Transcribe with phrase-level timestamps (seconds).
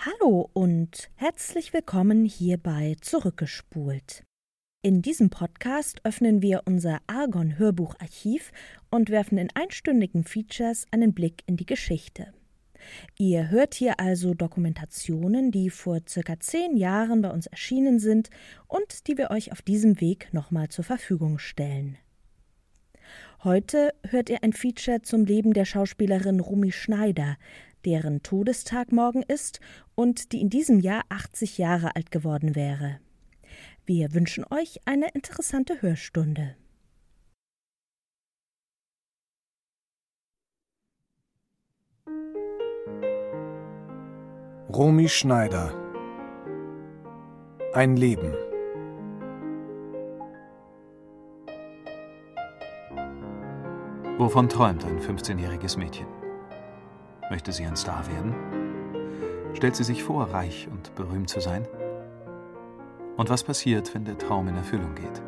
[0.00, 4.22] Hallo und herzlich willkommen hier bei Zurückgespult.
[4.80, 8.52] In diesem Podcast öffnen wir unser Argon Hörbucharchiv
[8.92, 12.32] und werfen in einstündigen Features einen Blick in die Geschichte.
[13.18, 18.30] Ihr hört hier also Dokumentationen, die vor circa zehn Jahren bei uns erschienen sind
[18.68, 21.98] und die wir euch auf diesem Weg nochmal zur Verfügung stellen.
[23.42, 27.36] Heute hört ihr ein Feature zum Leben der Schauspielerin Rumi Schneider,
[27.88, 29.60] deren Todestag morgen ist
[29.94, 33.00] und die in diesem Jahr 80 Jahre alt geworden wäre.
[33.86, 36.54] Wir wünschen euch eine interessante Hörstunde.
[44.70, 45.74] Romy Schneider
[47.72, 48.34] Ein Leben
[54.18, 56.17] Wovon träumt ein 15-jähriges Mädchen?
[57.30, 58.34] Möchte sie ein Star werden?
[59.54, 61.66] Stellt sie sich vor, reich und berühmt zu sein?
[63.16, 65.22] Und was passiert, wenn der Traum in Erfüllung geht?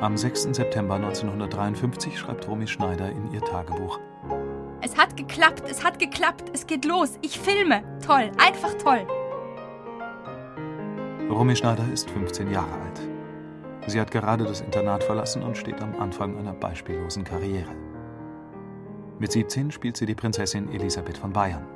[0.00, 0.48] Am 6.
[0.52, 3.98] September 1953 schreibt Romy Schneider in ihr Tagebuch.
[4.80, 7.82] Es hat geklappt, es hat geklappt, es geht los, ich filme.
[8.04, 9.06] Toll, einfach toll.
[11.30, 13.00] Romy Schneider ist 15 Jahre alt.
[13.86, 17.87] Sie hat gerade das Internat verlassen und steht am Anfang einer beispiellosen Karriere.
[19.20, 21.66] Mit 17 spielt sie die Prinzessin Elisabeth von Bayern,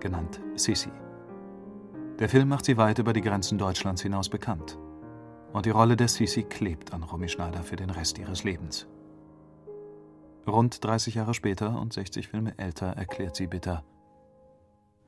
[0.00, 0.90] genannt Sissi.
[2.18, 4.78] Der Film macht sie weit über die Grenzen Deutschlands hinaus bekannt.
[5.52, 8.86] Und die Rolle der Sissi klebt an Romy Schneider für den Rest ihres Lebens.
[10.46, 13.84] Rund 30 Jahre später und 60 Filme älter erklärt sie bitter: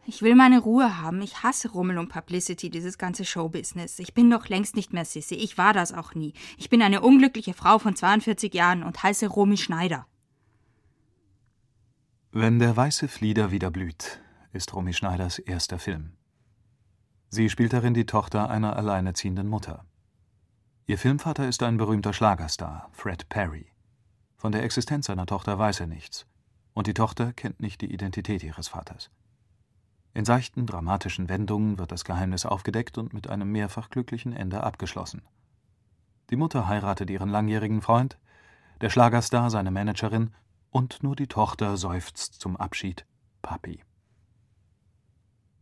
[0.04, 1.22] Ich will meine Ruhe haben.
[1.22, 3.98] Ich hasse Rummel und Publicity, dieses ganze Showbusiness.
[3.98, 5.36] Ich bin doch längst nicht mehr Sissy.
[5.36, 6.34] Ich war das auch nie.
[6.58, 10.06] Ich bin eine unglückliche Frau von 42 Jahren und heiße Romy Schneider.
[12.40, 14.20] Wenn der weiße Flieder wieder blüht,
[14.52, 16.12] ist Romy Schneiders erster Film.
[17.30, 19.84] Sie spielt darin die Tochter einer alleinerziehenden Mutter.
[20.86, 23.72] Ihr Filmvater ist ein berühmter Schlagerstar, Fred Perry.
[24.36, 26.26] Von der Existenz seiner Tochter weiß er nichts,
[26.74, 29.10] und die Tochter kennt nicht die Identität ihres Vaters.
[30.14, 35.22] In seichten, dramatischen Wendungen wird das Geheimnis aufgedeckt und mit einem mehrfach glücklichen Ende abgeschlossen.
[36.30, 38.16] Die Mutter heiratet ihren langjährigen Freund,
[38.80, 40.30] der Schlagerstar seine Managerin
[40.70, 43.06] und nur die Tochter seufzt zum Abschied
[43.42, 43.82] Papi.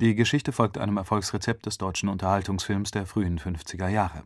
[0.00, 4.24] Die Geschichte folgt einem Erfolgsrezept des deutschen Unterhaltungsfilms der frühen 50er Jahre.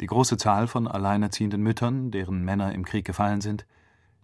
[0.00, 3.66] Die große Zahl von alleinerziehenden Müttern, deren Männer im Krieg gefallen sind,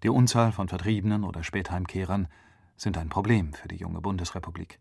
[0.03, 2.29] die Unzahl von Vertriebenen oder Spätheimkehrern
[2.77, 4.79] sind ein Problem für die junge Bundesrepublik.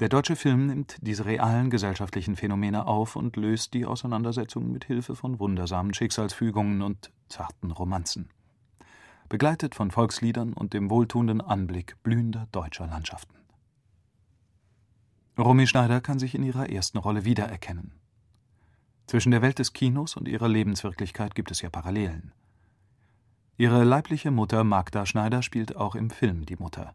[0.00, 5.14] Der deutsche Film nimmt diese realen gesellschaftlichen Phänomene auf und löst die Auseinandersetzung mit Hilfe
[5.14, 8.28] von wundersamen Schicksalsfügungen und zarten Romanzen.
[9.28, 13.34] Begleitet von Volksliedern und dem wohltuenden Anblick blühender deutscher Landschaften.
[15.38, 17.92] Romy Schneider kann sich in ihrer ersten Rolle wiedererkennen.
[19.06, 22.32] Zwischen der Welt des Kinos und ihrer Lebenswirklichkeit gibt es ja Parallelen.
[23.56, 26.94] Ihre leibliche Mutter Magda Schneider spielt auch im Film die Mutter.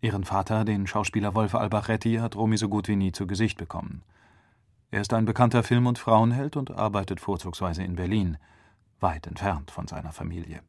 [0.00, 4.02] Ihren Vater, den Schauspieler Wolf Albachretti, hat Romy so gut wie nie zu Gesicht bekommen.
[4.90, 8.38] Er ist ein bekannter Film- und Frauenheld und arbeitet vorzugsweise in Berlin,
[9.00, 10.62] weit entfernt von seiner Familie.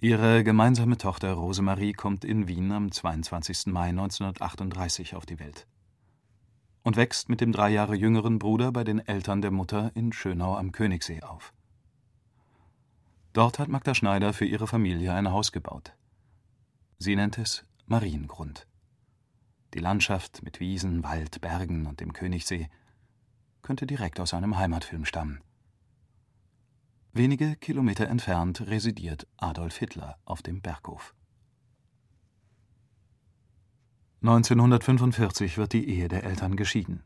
[0.00, 3.66] Ihre gemeinsame Tochter Rosemarie kommt in Wien am 22.
[3.66, 5.66] Mai 1938 auf die Welt
[6.84, 10.56] und wächst mit dem drei Jahre jüngeren Bruder bei den Eltern der Mutter in Schönau
[10.56, 11.52] am Königssee auf.
[13.32, 15.92] Dort hat Magda Schneider für ihre Familie ein Haus gebaut.
[16.98, 18.68] Sie nennt es Mariengrund.
[19.74, 22.68] Die Landschaft mit Wiesen, Wald, Bergen und dem Königssee
[23.62, 25.40] könnte direkt aus einem Heimatfilm stammen.
[27.14, 31.14] Wenige Kilometer entfernt residiert Adolf Hitler auf dem Berghof.
[34.20, 37.02] 1945 wird die Ehe der Eltern geschieden.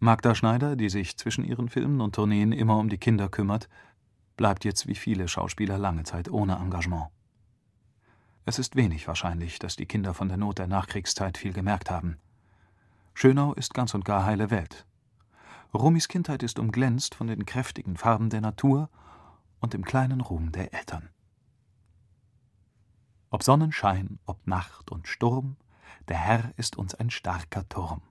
[0.00, 3.68] Magda Schneider, die sich zwischen ihren Filmen und Tourneen immer um die Kinder kümmert,
[4.36, 7.08] bleibt jetzt wie viele Schauspieler lange Zeit ohne Engagement.
[8.46, 12.16] Es ist wenig wahrscheinlich, dass die Kinder von der Not der Nachkriegszeit viel gemerkt haben.
[13.14, 14.86] Schönau ist ganz und gar heile Welt.
[15.72, 18.88] Rumis Kindheit ist umglänzt von den kräftigen Farben der Natur
[19.60, 21.08] und dem kleinen Ruhm der Eltern.
[23.30, 25.56] Ob Sonnenschein, ob Nacht und Sturm,
[26.08, 28.02] der Herr ist uns ein starker Turm.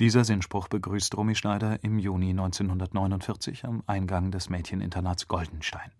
[0.00, 5.90] Dieser Sinnspruch begrüßt Romy Schneider im Juni 1949 am Eingang des Mädcheninternats Goldenstein.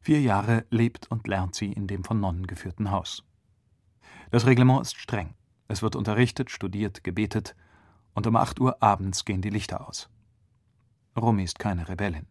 [0.00, 3.22] Vier Jahre lebt und lernt sie in dem von Nonnen geführten Haus.
[4.30, 5.34] Das Reglement ist streng.
[5.68, 7.54] Es wird unterrichtet, studiert, gebetet
[8.14, 10.08] und um acht Uhr abends gehen die Lichter aus.
[11.16, 12.26] Romy ist keine Rebellin.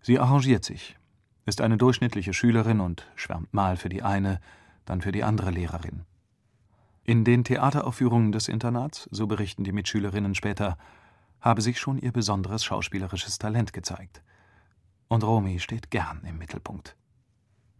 [0.00, 0.96] Sie arrangiert sich,
[1.46, 4.40] ist eine durchschnittliche Schülerin und schwärmt mal für die eine,
[4.84, 6.04] dann für die andere Lehrerin.
[7.04, 10.78] In den Theateraufführungen des Internats, so berichten die Mitschülerinnen später,
[11.40, 14.22] habe sich schon ihr besonderes schauspielerisches Talent gezeigt.
[15.08, 16.96] Und Romy steht gern im Mittelpunkt.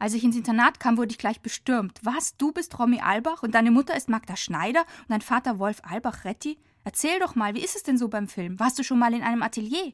[0.00, 2.00] Als ich ins Internat kam, wurde ich gleich bestürmt.
[2.02, 5.82] Was, du bist Romy Albach und deine Mutter ist Magda Schneider und dein Vater Wolf
[5.84, 6.58] Albach-Retti?
[6.84, 8.58] Erzähl doch mal, wie ist es denn so beim Film?
[8.58, 9.92] Warst du schon mal in einem Atelier?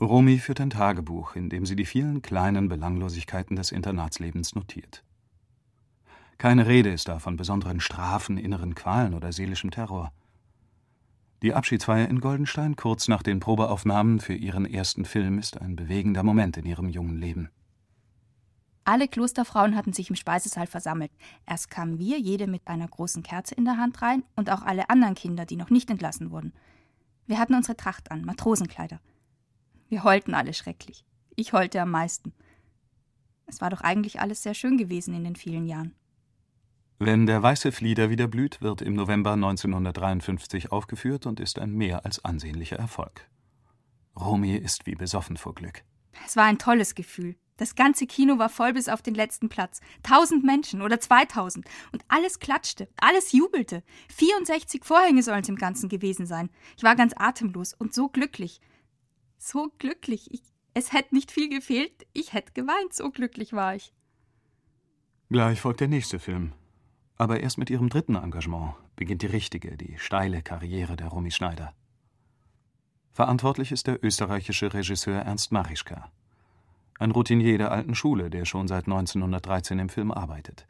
[0.00, 5.04] Romy führt ein Tagebuch, in dem sie die vielen kleinen Belanglosigkeiten des Internatslebens notiert.
[6.38, 10.10] Keine Rede ist da von besonderen Strafen, inneren Qualen oder seelischem Terror.
[11.42, 16.22] Die Abschiedsfeier in Goldenstein kurz nach den Probeaufnahmen für ihren ersten Film ist ein bewegender
[16.22, 17.50] Moment in ihrem jungen Leben.
[18.84, 21.12] Alle Klosterfrauen hatten sich im Speisesaal versammelt.
[21.46, 24.88] Erst kamen wir, jede mit einer großen Kerze in der Hand rein, und auch alle
[24.90, 26.52] anderen Kinder, die noch nicht entlassen wurden.
[27.26, 29.00] Wir hatten unsere Tracht an, Matrosenkleider.
[29.88, 31.04] Wir heulten alle schrecklich.
[31.36, 32.32] Ich heulte am meisten.
[33.46, 35.94] Es war doch eigentlich alles sehr schön gewesen in den vielen Jahren.
[36.98, 42.04] Wenn der weiße Flieder wieder blüht, wird im November 1953 aufgeführt und ist ein mehr
[42.04, 43.28] als ansehnlicher Erfolg.
[44.14, 45.82] Romy ist wie besoffen vor Glück.
[46.26, 47.36] Es war ein tolles Gefühl.
[47.60, 49.82] Das ganze Kino war voll bis auf den letzten Platz.
[50.02, 51.66] Tausend Menschen oder zweitausend.
[51.92, 53.82] Und alles klatschte, alles jubelte.
[54.16, 56.48] 64 Vorhänge sollen es im Ganzen gewesen sein.
[56.78, 58.62] Ich war ganz atemlos und so glücklich.
[59.36, 60.32] So glücklich.
[60.32, 60.40] Ich,
[60.72, 62.06] es hätte nicht viel gefehlt.
[62.14, 62.94] Ich hätte geweint.
[62.94, 63.92] So glücklich war ich.
[65.28, 66.54] Gleich folgt der nächste Film.
[67.18, 71.74] Aber erst mit ihrem dritten Engagement beginnt die richtige, die steile Karriere der Romy Schneider.
[73.10, 76.10] Verantwortlich ist der österreichische Regisseur Ernst Marischka.
[77.00, 80.68] Ein Routinier der alten Schule, der schon seit 1913 im Film arbeitet.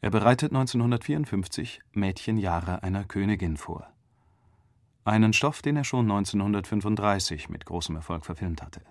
[0.00, 3.88] Er bereitet 1954 Mädchenjahre einer Königin vor.
[5.04, 8.82] Einen Stoff, den er schon 1935 mit großem Erfolg verfilmt hatte.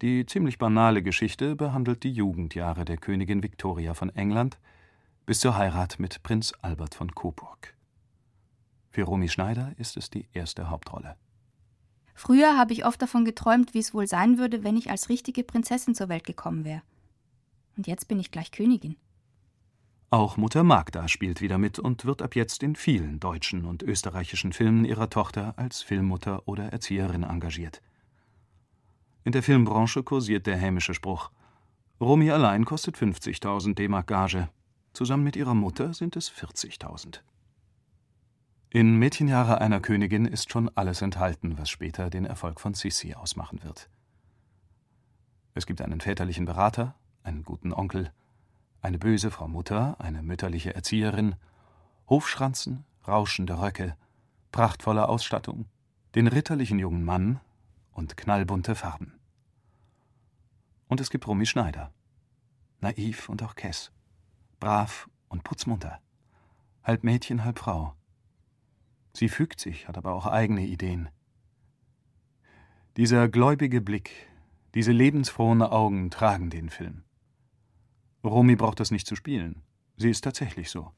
[0.00, 4.58] Die ziemlich banale Geschichte behandelt die Jugendjahre der Königin Victoria von England–
[5.28, 7.76] bis zur Heirat mit Prinz Albert von Coburg.
[8.88, 11.16] Für Romy Schneider ist es die erste Hauptrolle.
[12.18, 15.44] Früher habe ich oft davon geträumt, wie es wohl sein würde, wenn ich als richtige
[15.44, 16.82] Prinzessin zur Welt gekommen wäre.
[17.76, 18.96] Und jetzt bin ich gleich Königin.
[20.10, 24.52] Auch Mutter Magda spielt wieder mit und wird ab jetzt in vielen deutschen und österreichischen
[24.52, 27.82] Filmen ihrer Tochter als Filmmutter oder Erzieherin engagiert.
[29.22, 31.30] In der Filmbranche kursiert der hämische Spruch:
[32.00, 34.48] Romy allein kostet 50.000 D-Mark Gage.
[34.92, 37.20] Zusammen mit ihrer Mutter sind es 40.000.
[38.70, 43.62] In Mädchenjahre einer Königin ist schon alles enthalten, was später den Erfolg von Sissi ausmachen
[43.62, 43.88] wird.
[45.54, 48.12] Es gibt einen väterlichen Berater, einen guten Onkel,
[48.82, 51.36] eine böse Frau Mutter, eine mütterliche Erzieherin,
[52.08, 53.96] Hofschranzen, rauschende Röcke,
[54.52, 55.66] prachtvolle Ausstattung,
[56.14, 57.40] den ritterlichen jungen Mann
[57.92, 59.18] und knallbunte Farben.
[60.88, 61.92] Und es gibt Romy Schneider,
[62.80, 63.92] naiv und auch kess
[64.60, 66.00] brav und putzmunter.
[66.82, 67.94] Halb Mädchen, halb Frau.
[69.18, 71.08] Sie fügt sich, hat aber auch eigene Ideen.
[72.96, 74.12] Dieser gläubige Blick,
[74.76, 77.02] diese lebensfrohen Augen tragen den Film.
[78.22, 79.64] Romy braucht das nicht zu spielen.
[79.96, 80.92] Sie ist tatsächlich so.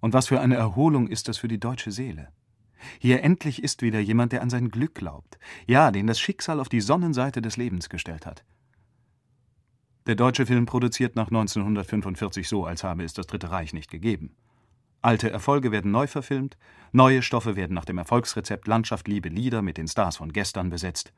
[0.00, 2.30] Und was für eine Erholung ist das für die deutsche Seele.
[2.98, 5.38] Hier endlich ist wieder jemand, der an sein Glück glaubt.
[5.66, 8.46] Ja, den das Schicksal auf die Sonnenseite des Lebens gestellt hat.
[10.06, 14.34] Der deutsche Film produziert nach 1945 so, als habe es das Dritte Reich nicht gegeben.
[15.04, 16.56] Alte Erfolge werden neu verfilmt,
[16.92, 21.12] neue Stoffe werden nach dem Erfolgsrezept Landschaft, Liebe, Lieder mit den Stars von gestern besetzt.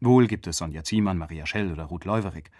[0.00, 2.50] Wohl gibt es Sonja Ziemann, Maria Schell oder Ruth Leuwerig.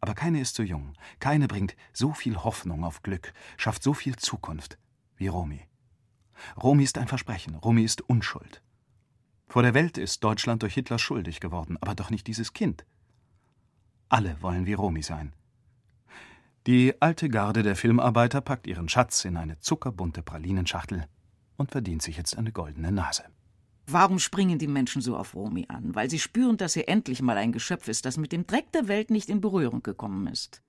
[0.00, 4.16] Aber keine ist so jung, keine bringt so viel Hoffnung auf Glück, schafft so viel
[4.16, 4.76] Zukunft
[5.18, 5.62] wie Romy.
[6.60, 8.62] Romy ist ein Versprechen, Romy ist Unschuld.
[9.46, 12.84] Vor der Welt ist Deutschland durch Hitler schuldig geworden, aber doch nicht dieses Kind.
[14.08, 15.32] Alle wollen wie Romy sein.
[16.66, 21.04] Die alte Garde der Filmarbeiter packt ihren Schatz in eine zuckerbunte Pralinenschachtel
[21.56, 23.22] und verdient sich jetzt eine goldene Nase.
[23.86, 25.94] Warum springen die Menschen so auf Romy an?
[25.94, 28.88] Weil sie spüren, dass sie endlich mal ein Geschöpf ist, das mit dem Dreck der
[28.88, 30.60] Welt nicht in Berührung gekommen ist.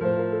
[0.00, 0.31] In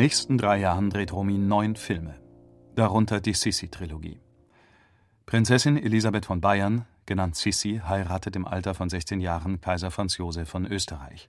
[0.00, 2.18] nächsten drei Jahren dreht Romy neun Filme,
[2.74, 4.18] darunter die Sissi-Trilogie.
[5.26, 10.48] Prinzessin Elisabeth von Bayern, genannt Sissi, heiratet im Alter von 16 Jahren Kaiser Franz Josef
[10.48, 11.28] von Österreich.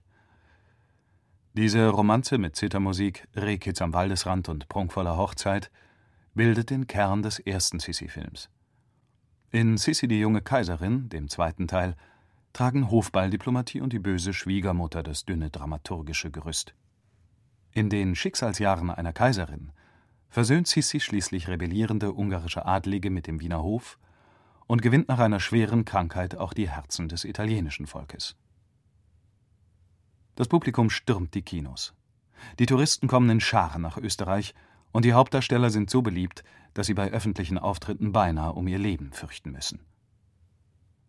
[1.52, 5.70] Diese Romanze mit Zittermusik, Rehkitz am Waldesrand und prunkvoller Hochzeit
[6.32, 8.48] bildet den Kern des ersten Sissi-Films.
[9.50, 11.94] In Sissi die junge Kaiserin, dem zweiten Teil,
[12.54, 16.72] tragen Hofballdiplomatie und die böse Schwiegermutter das dünne dramaturgische Gerüst.
[17.74, 19.72] In den Schicksalsjahren einer Kaiserin
[20.28, 23.98] versöhnt Sissi schließlich rebellierende ungarische Adlige mit dem Wiener Hof
[24.66, 28.36] und gewinnt nach einer schweren Krankheit auch die Herzen des italienischen Volkes.
[30.34, 31.94] Das Publikum stürmt die Kinos.
[32.58, 34.54] Die Touristen kommen in Scharen nach Österreich
[34.92, 39.12] und die Hauptdarsteller sind so beliebt, dass sie bei öffentlichen Auftritten beinahe um ihr Leben
[39.12, 39.80] fürchten müssen.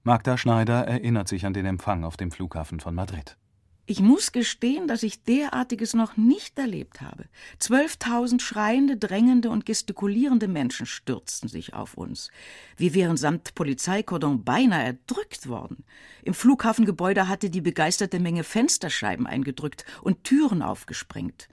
[0.04, 3.38] Magda Schneider erinnert sich an den Empfang auf dem Flughafen von Madrid.
[3.86, 7.26] Ich muss gestehen, dass ich derartiges noch nicht erlebt habe.
[7.60, 12.30] Zwölftausend schreiende, drängende und gestikulierende Menschen stürzten sich auf uns.
[12.78, 15.84] Wir wären samt Polizeikordon beinahe erdrückt worden.
[16.24, 21.50] Im Flughafengebäude hatte die begeisterte Menge Fensterscheiben eingedrückt und Türen aufgesprengt.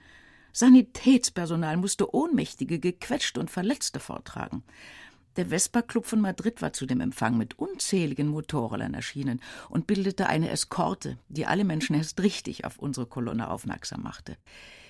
[0.53, 4.63] Sanitätspersonal musste Ohnmächtige, gequetscht und Verletzte vortragen.
[5.37, 10.49] Der Vespa-Club von Madrid war zu dem Empfang mit unzähligen Motorrollern erschienen und bildete eine
[10.49, 14.37] Eskorte, die alle Menschen erst richtig auf unsere Kolonne aufmerksam machte.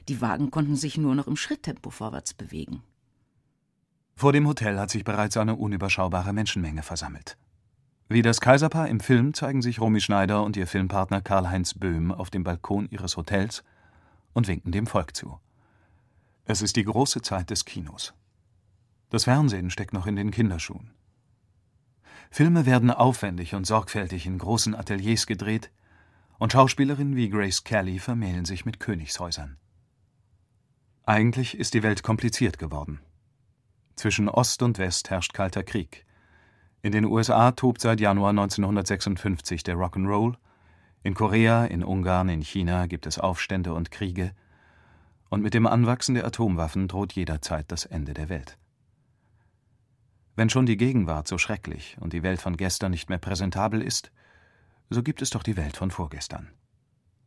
[0.07, 2.81] Die Wagen konnten sich nur noch im Schritttempo vorwärts bewegen.
[4.15, 7.37] Vor dem Hotel hat sich bereits eine unüberschaubare Menschenmenge versammelt.
[8.09, 12.29] Wie das Kaiserpaar im Film zeigen sich Romy Schneider und ihr Filmpartner Karl-Heinz Böhm auf
[12.29, 13.63] dem Balkon ihres Hotels
[14.33, 15.39] und winken dem Volk zu.
[16.45, 18.13] Es ist die große Zeit des Kinos.
[19.11, 20.89] Das Fernsehen steckt noch in den Kinderschuhen.
[22.31, 25.69] Filme werden aufwendig und sorgfältig in großen Ateliers gedreht,
[26.39, 29.57] und Schauspielerinnen wie Grace Kelly vermählen sich mit Königshäusern.
[31.05, 33.01] Eigentlich ist die Welt kompliziert geworden.
[33.97, 36.05] Zwischen Ost und West herrscht kalter Krieg.
[36.81, 40.35] In den USA tobt seit Januar 1956 der Rock'n'Roll,
[41.03, 44.33] in Korea, in Ungarn, in China gibt es Aufstände und Kriege,
[45.29, 48.57] und mit dem Anwachsen der Atomwaffen droht jederzeit das Ende der Welt.
[50.35, 54.11] Wenn schon die Gegenwart so schrecklich und die Welt von gestern nicht mehr präsentabel ist,
[54.89, 56.49] so gibt es doch die Welt von vorgestern.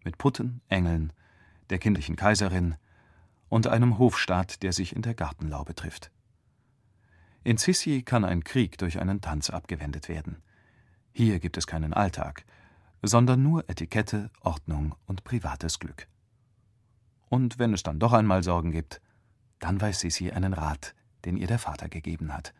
[0.04, 1.12] Mit Putten, Engeln,
[1.70, 2.76] der kindlichen Kaiserin
[3.48, 6.10] und einem Hofstaat, der sich in der Gartenlaube trifft.
[7.42, 10.42] In Sissi kann ein Krieg durch einen Tanz abgewendet werden.
[11.12, 12.44] Hier gibt es keinen Alltag,
[13.02, 16.08] sondern nur Etikette, Ordnung und privates Glück.
[17.28, 19.00] Und wenn es dann doch einmal Sorgen gibt,
[19.58, 20.94] dann weiß Sissi einen Rat,
[21.24, 22.54] den ihr der Vater gegeben hat.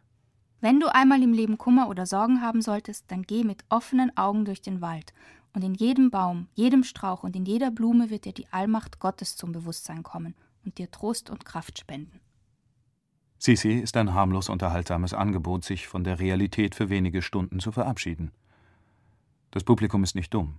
[0.65, 4.47] Wenn du einmal im Leben Kummer oder Sorgen haben solltest, dann geh mit offenen Augen
[4.47, 5.13] durch den Wald,
[5.53, 9.37] und in jedem Baum, jedem Strauch und in jeder Blume wird dir die Allmacht Gottes
[9.37, 12.19] zum Bewusstsein kommen und dir Trost und Kraft spenden.
[13.39, 18.31] Sisi ist ein harmlos unterhaltsames Angebot, sich von der Realität für wenige Stunden zu verabschieden.
[19.51, 20.55] Das Publikum ist nicht dumm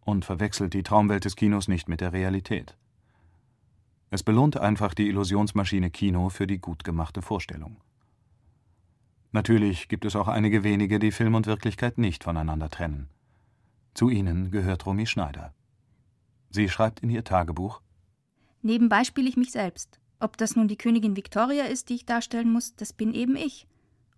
[0.00, 2.76] und verwechselt die Traumwelt des Kinos nicht mit der Realität.
[4.10, 7.76] Es belohnt einfach die Illusionsmaschine Kino für die gut gemachte Vorstellung.
[9.32, 13.08] Natürlich gibt es auch einige wenige, die Film und Wirklichkeit nicht voneinander trennen.
[13.94, 15.54] Zu ihnen gehört Romy Schneider.
[16.50, 17.82] Sie schreibt in ihr Tagebuch
[18.62, 20.00] Nebenbei spiele ich mich selbst.
[20.20, 23.66] Ob das nun die Königin Victoria ist, die ich darstellen muss, das bin eben ich.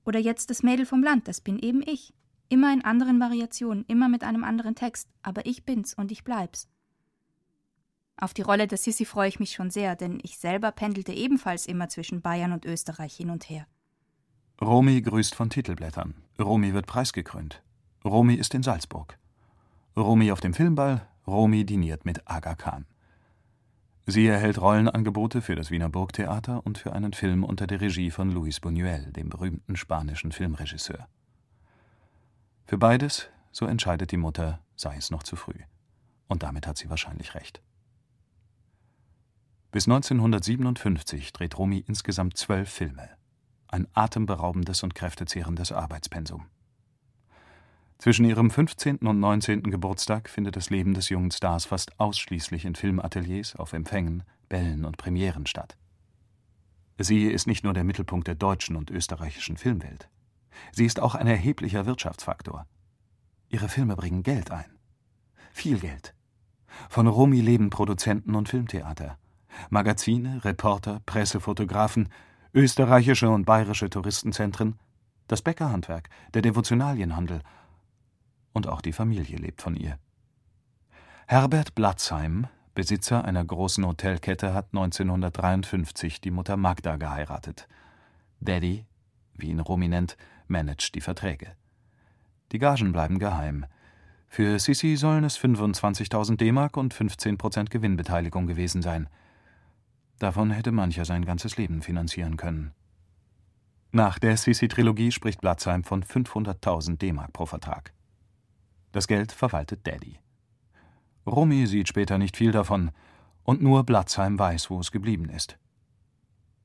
[0.04, 2.14] Oder jetzt das Mädel vom Land, das bin eben ich.
[2.48, 6.68] Immer in anderen Variationen, immer mit einem anderen Text, aber ich bin's und ich bleib's.
[8.16, 11.66] Auf die Rolle der Sissi freue ich mich schon sehr, denn ich selber pendelte ebenfalls
[11.66, 13.66] immer zwischen Bayern und Österreich hin und her.
[14.62, 16.12] Romy grüßt von Titelblättern.
[16.38, 17.62] Romy wird preisgekrönt.
[18.04, 19.18] Romy ist in Salzburg.
[19.96, 21.08] Romy auf dem Filmball.
[21.26, 22.84] Romy diniert mit Aga Khan.
[24.04, 28.32] Sie erhält Rollenangebote für das Wiener Burgtheater und für einen Film unter der Regie von
[28.32, 31.08] Luis Buñuel, dem berühmten spanischen Filmregisseur.
[32.66, 35.58] Für beides, so entscheidet die Mutter, sei es noch zu früh.
[36.28, 37.62] Und damit hat sie wahrscheinlich recht.
[39.70, 43.08] Bis 1957 dreht Romy insgesamt zwölf Filme
[43.72, 46.46] ein atemberaubendes und kräftezehrendes Arbeitspensum.
[47.98, 48.98] Zwischen ihrem 15.
[48.98, 49.64] und 19.
[49.64, 54.96] Geburtstag findet das Leben des jungen Stars fast ausschließlich in Filmateliers, auf Empfängen, Bällen und
[54.96, 55.76] Premieren statt.
[56.96, 60.08] Sie ist nicht nur der Mittelpunkt der deutschen und österreichischen Filmwelt.
[60.72, 62.66] Sie ist auch ein erheblicher Wirtschaftsfaktor.
[63.48, 64.78] Ihre Filme bringen Geld ein.
[65.52, 66.14] Viel Geld.
[66.88, 69.18] Von Romy leben Produzenten und Filmtheater.
[69.68, 72.08] Magazine, Reporter, Pressefotografen,
[72.54, 74.78] österreichische und bayerische Touristenzentren,
[75.28, 77.40] das Bäckerhandwerk, der Devotionalienhandel.
[78.52, 79.98] Und auch die Familie lebt von ihr.
[81.26, 87.68] Herbert Blatzheim, Besitzer einer großen Hotelkette, hat 1953 die Mutter Magda geheiratet.
[88.40, 88.84] Daddy,
[89.34, 90.16] wie ihn Romy nennt,
[90.48, 91.52] managt die Verträge.
[92.52, 93.66] Die Gagen bleiben geheim.
[94.26, 99.08] Für Sissi sollen es 25.000 D-Mark und 15% Gewinnbeteiligung gewesen sein.
[100.20, 102.72] Davon hätte mancher sein ganzes Leben finanzieren können.
[103.90, 107.92] Nach der Sissi-Trilogie spricht Blatzheim von 500.000 D-Mark pro Vertrag.
[108.92, 110.18] Das Geld verwaltet Daddy.
[111.26, 112.90] Romy sieht später nicht viel davon,
[113.44, 115.58] und nur Blatzheim weiß, wo es geblieben ist.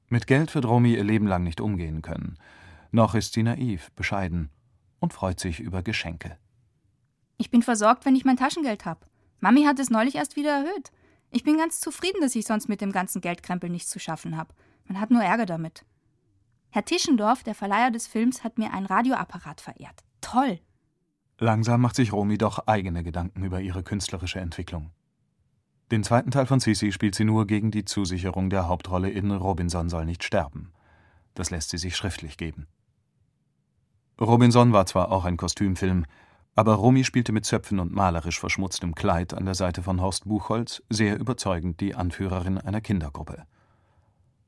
[0.09, 2.37] Mit Geld wird Romy ihr Leben lang nicht umgehen können.
[2.91, 4.49] Noch ist sie naiv, bescheiden
[4.99, 6.37] und freut sich über Geschenke.
[7.37, 9.05] Ich bin versorgt, wenn ich mein Taschengeld habe.
[9.39, 10.91] Mami hat es neulich erst wieder erhöht.
[11.31, 14.53] Ich bin ganz zufrieden, dass ich sonst mit dem ganzen Geldkrempel nichts zu schaffen habe.
[14.85, 15.85] Man hat nur Ärger damit.
[16.69, 20.03] Herr Tischendorf, der Verleiher des Films, hat mir einen Radioapparat verehrt.
[20.21, 20.59] Toll!
[21.37, 24.91] Langsam macht sich Romy doch eigene Gedanken über ihre künstlerische Entwicklung.
[25.91, 29.89] Den zweiten Teil von Sisi spielt sie nur gegen die Zusicherung der Hauptrolle in Robinson
[29.89, 30.71] soll nicht sterben.
[31.35, 32.67] Das lässt sie sich schriftlich geben.
[34.19, 36.05] Robinson war zwar auch ein Kostümfilm,
[36.55, 40.81] aber Romy spielte mit Zöpfen und malerisch verschmutztem Kleid an der Seite von Horst Buchholz
[40.89, 43.43] sehr überzeugend die Anführerin einer Kindergruppe.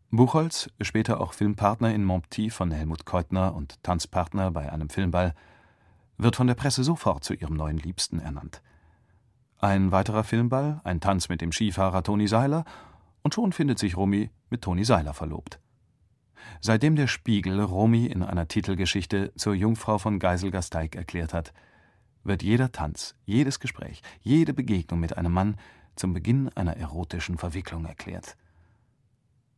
[0.10, 5.36] Buchholz, später auch Filmpartner in Montpetit von Helmut Keutner und Tanzpartner bei einem Filmball,
[6.18, 8.62] wird von der Presse sofort zu ihrem neuen Liebsten ernannt.
[9.60, 12.64] Ein weiterer Filmball, ein Tanz mit dem Skifahrer Toni Seiler,
[13.22, 15.60] und schon findet sich Romy mit Toni Seiler verlobt.
[16.62, 21.54] Seitdem der Spiegel Romy in einer Titelgeschichte zur Jungfrau von Geiselgasteig erklärt hat,
[22.28, 25.58] wird jeder Tanz, jedes Gespräch, jede Begegnung mit einem Mann
[25.96, 28.38] zum Beginn einer erotischen Verwicklung erklärt.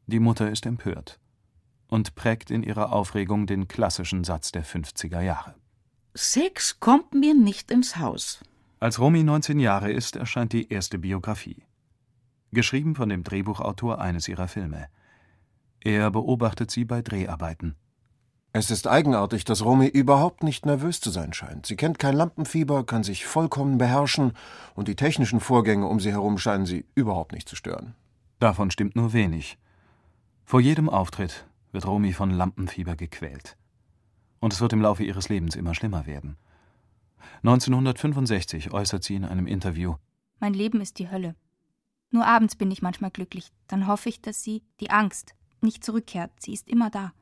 [0.08, 1.20] Die Mutter ist empört
[1.88, 5.56] und prägt in ihrer Aufregung den klassischen Satz der 50er Jahre.
[6.14, 8.44] Sex kommt mir nicht ins Haus.
[8.80, 11.64] Als Romy 19 Jahre ist, erscheint die erste Biografie.
[12.52, 14.88] Geschrieben von dem Drehbuchautor eines ihrer Filme.
[15.82, 17.76] Er beobachtet sie bei Dreharbeiten.
[18.52, 21.68] Es ist eigenartig, dass Romy überhaupt nicht nervös zu sein scheint.
[21.68, 24.34] Sie kennt kein Lampenfieber, kann sich vollkommen beherrschen
[24.74, 27.94] und die technischen Vorgänge um sie herum scheinen sie überhaupt nicht zu stören.
[28.40, 29.60] Davon stimmt nur wenig.
[30.46, 33.56] Vor jedem Auftritt wird Romy von Lampenfieber gequält.
[34.40, 36.36] Und es wird im Laufe ihres Lebens immer schlimmer werden.
[37.44, 39.96] 1965 äußert sie in einem Interview:
[40.40, 41.36] Mein Leben ist die Hölle.
[42.10, 43.52] Nur abends bin ich manchmal glücklich.
[43.68, 46.32] Dann hoffe ich, dass sie, die Angst, nicht zurückkehrt.
[46.40, 47.14] Sie ist immer da.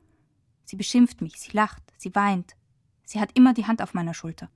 [0.68, 2.54] Sie beschimpft mich, sie lacht, sie weint.
[3.02, 4.50] Sie hat immer die Hand auf meiner Schulter.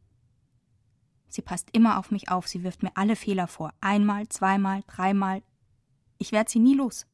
[1.26, 3.72] Sie passt immer auf mich auf, sie wirft mir alle Fehler vor.
[3.80, 5.42] Einmal, zweimal, dreimal.
[6.18, 7.06] Ich werde sie nie los.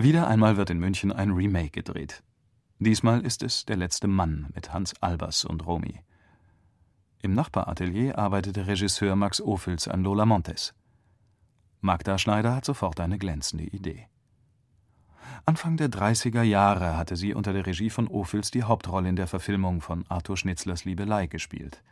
[0.00, 2.22] Wieder einmal wird in München ein Remake gedreht.
[2.78, 6.04] Diesmal ist es Der letzte Mann mit Hans Albers und Romy.
[7.20, 10.72] Im Nachbaratelier arbeitet der Regisseur Max Ophüls an Lola Montes.
[11.80, 14.06] Magda Schneider hat sofort eine glänzende Idee.
[15.46, 19.26] Anfang der 30er Jahre hatte sie unter der Regie von Ophüls die Hauptrolle in der
[19.26, 21.82] Verfilmung von Arthur Schnitzlers Liebelei gespielt.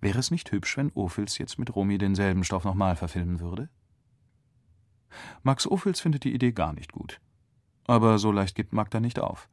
[0.00, 3.68] Wäre es nicht hübsch, wenn Ophüls jetzt mit Romy denselben Stoff nochmal verfilmen würde?
[5.42, 7.20] Max Ophüls findet die Idee gar nicht gut.
[7.86, 9.48] Aber so leicht gibt Magda nicht auf.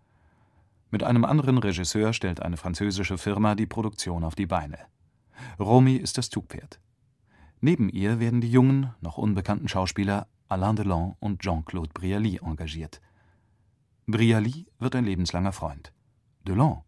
[0.90, 4.78] Mit einem anderen Regisseur stellt eine französische Firma die Produktion auf die Beine.
[5.60, 6.80] Romy ist das Zugpferd.
[7.62, 13.00] Neben ihr werden die jungen, noch unbekannten Schauspieler Alain Delon und Jean-Claude Brialy engagiert.
[14.08, 15.94] Brialy wird ein lebenslanger Freund.
[16.46, 16.82] Delon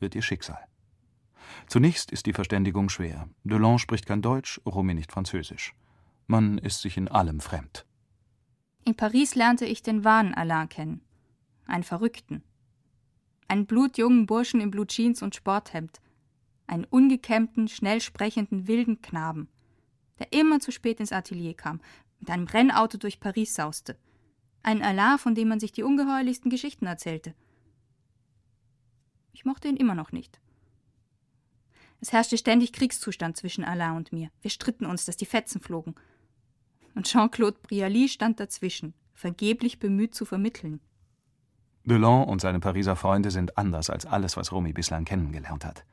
[0.00, 0.58] wird ihr Schicksal.
[1.68, 3.28] Zunächst ist die Verständigung schwer.
[3.44, 5.74] Delon spricht kein Deutsch, Romy nicht Französisch.
[6.26, 7.86] Man ist sich in allem fremd.
[8.84, 11.00] In Paris lernte ich den wahren Alain kennen.
[11.66, 12.42] Einen Verrückten.
[13.48, 16.02] Einen blutjungen Burschen in Blutjeans und Sporthemd.
[16.66, 19.48] Einen ungekämmten, schnell sprechenden, wilden Knaben,
[20.18, 21.80] der immer zu spät ins Atelier kam,
[22.20, 23.98] mit einem Rennauto durch Paris sauste.
[24.62, 27.34] Ein Alain, von dem man sich die ungeheuerlichsten Geschichten erzählte.
[29.32, 30.40] Ich mochte ihn immer noch nicht.
[32.00, 34.30] Es herrschte ständig Kriegszustand zwischen Alain und mir.
[34.42, 35.94] Wir stritten uns, dass die Fetzen flogen
[36.94, 40.80] und Jean-Claude Brialy stand dazwischen, vergeblich bemüht zu vermitteln.
[41.84, 45.84] Delon und seine Pariser Freunde sind anders als alles, was Romy bislang kennengelernt hat.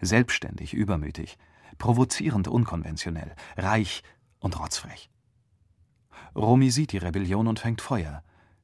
[0.00, 1.36] Selbstständig, übermütig,
[1.78, 4.02] provozierend unkonventionell, reich
[4.40, 5.10] und rotzfrech.
[6.34, 8.22] Romy sieht die Rebellion und fängt Feuer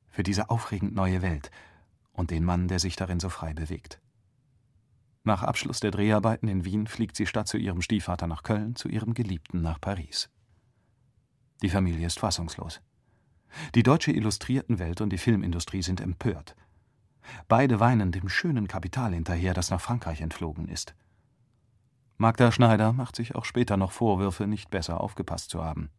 [0.09, 1.51] für diese aufregend neue Welt
[2.13, 4.01] und den Mann, der sich darin so frei bewegt.
[5.25, 8.89] Nach Abschluss der Dreharbeiten in Wien fliegt sie statt zu ihrem Stiefvater nach Köln, zu
[8.89, 10.29] ihrem Geliebten nach Paris.
[11.63, 12.81] Die Familie ist fassungslos.
[13.75, 16.57] Die deutsche Illustriertenwelt und die Filmindustrie sind empört.
[17.49, 20.95] Beide weinen dem schönen Kapital hinterher, das nach Frankreich entflogen ist.
[22.19, 25.91] Magda Schneider macht sich auch später noch Vorwürfe, nicht besser aufgepasst zu haben.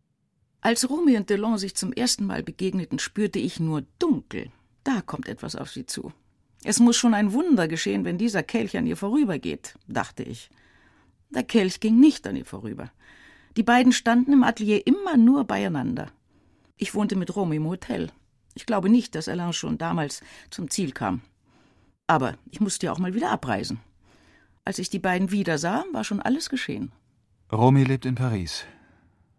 [0.61, 4.51] Als Romy und Delon sich zum ersten Mal begegneten, spürte ich nur dunkel.
[4.83, 6.13] Da kommt etwas auf sie zu.
[6.63, 10.49] Es muss schon ein Wunder geschehen, wenn dieser Kelch an ihr vorübergeht, dachte ich.
[11.29, 12.91] Der Kelch ging nicht an ihr vorüber.
[13.57, 16.07] Die beiden standen im Atelier immer nur beieinander.
[16.77, 18.11] Ich wohnte mit Romy im Hotel.
[18.55, 21.21] Ich glaube nicht, dass Alain schon damals zum Ziel kam.
[22.07, 23.79] Aber ich musste ja auch mal wieder abreisen.
[24.65, 26.91] Als ich die beiden wiedersah, war schon alles geschehen.
[27.51, 28.65] Romy lebt in Paris.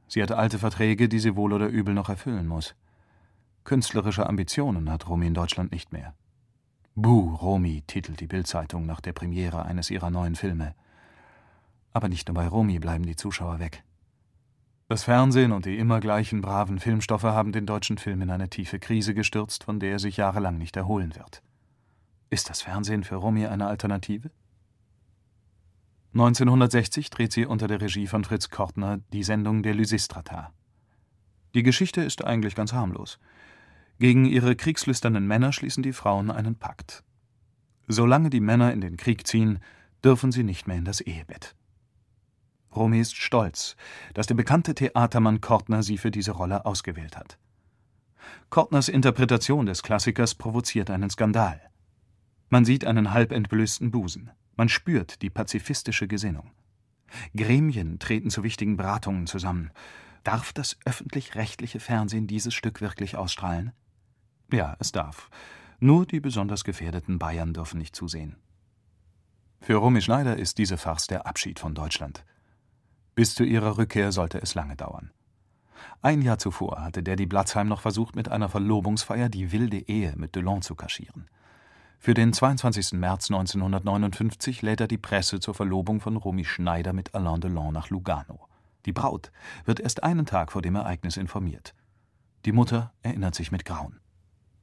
[0.07, 2.75] Sie hat alte Verträge, die sie wohl oder übel noch erfüllen muss.
[3.65, 6.15] Künstlerische Ambitionen hat Romy in Deutschland nicht mehr.
[6.95, 10.75] Buh, Romy, titelt die Bildzeitung nach der Premiere eines ihrer neuen Filme.
[11.93, 13.83] Aber nicht nur bei Romy bleiben die Zuschauer weg.
[14.87, 18.79] Das Fernsehen und die immer gleichen braven Filmstoffe haben den deutschen Film in eine tiefe
[18.79, 21.43] Krise gestürzt, von der er sich jahrelang nicht erholen wird.
[22.29, 24.31] Ist das Fernsehen für Romy eine Alternative?
[26.13, 30.53] 1960 dreht sie unter der Regie von Fritz Kortner die Sendung Der Lysistrata.
[31.55, 33.19] Die Geschichte ist eigentlich ganz harmlos.
[33.99, 37.03] Gegen ihre kriegslüsternen Männer schließen die Frauen einen Pakt.
[37.89, 39.61] Solange die Männer in den Krieg ziehen,
[40.05, 41.55] dürfen sie nicht mehr in das Ehebett.
[42.75, 43.77] Romy ist stolz,
[44.15, 47.39] dass der bekannte Theatermann Kortner sie für diese Rolle ausgewählt hat.
[48.51, 51.61] Kortners Interpretation des Klassikers provoziert einen Skandal.
[52.49, 54.31] Man sieht einen halb entblößten Busen.
[54.57, 56.53] Man spürt die pazifistische Gesinnung.
[57.37, 59.71] Gremien treten zu wichtigen Beratungen zusammen.
[60.23, 63.73] Darf das öffentlich-rechtliche Fernsehen dieses Stück wirklich ausstrahlen?
[64.53, 65.31] Ja, es darf.
[65.81, 68.37] Nur die besonders gefährdeten Bayern dürfen nicht zusehen.
[69.61, 72.25] Für Romy Schneider ist diese Farce der Abschied von Deutschland.
[73.15, 75.11] Bis zu ihrer Rückkehr sollte es lange dauern.
[76.03, 80.35] Ein Jahr zuvor hatte Daddy Blatzheim noch versucht, mit einer Verlobungsfeier die wilde Ehe mit
[80.35, 81.29] Delon zu kaschieren.
[81.99, 82.93] Für den 22.
[82.93, 87.89] März 1959 lädt er die Presse zur Verlobung von Romy Schneider mit Alain Delon nach
[87.89, 88.49] Lugano.
[88.85, 89.33] Die Braut
[89.65, 91.75] wird erst einen Tag vor dem Ereignis informiert.
[92.45, 94.01] Die Mutter erinnert sich mit Grauen.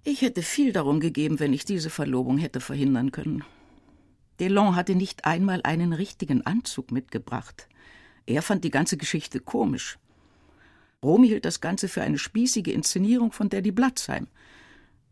[0.03, 3.43] Ich hätte viel darum gegeben, wenn ich diese Verlobung hätte verhindern können.
[4.39, 7.67] Delon hatte nicht einmal einen richtigen Anzug mitgebracht.
[8.25, 9.97] Er fand die ganze Geschichte komisch.
[11.03, 14.27] Romy hielt das Ganze für eine spießige Inszenierung von Daddy Blatzheim.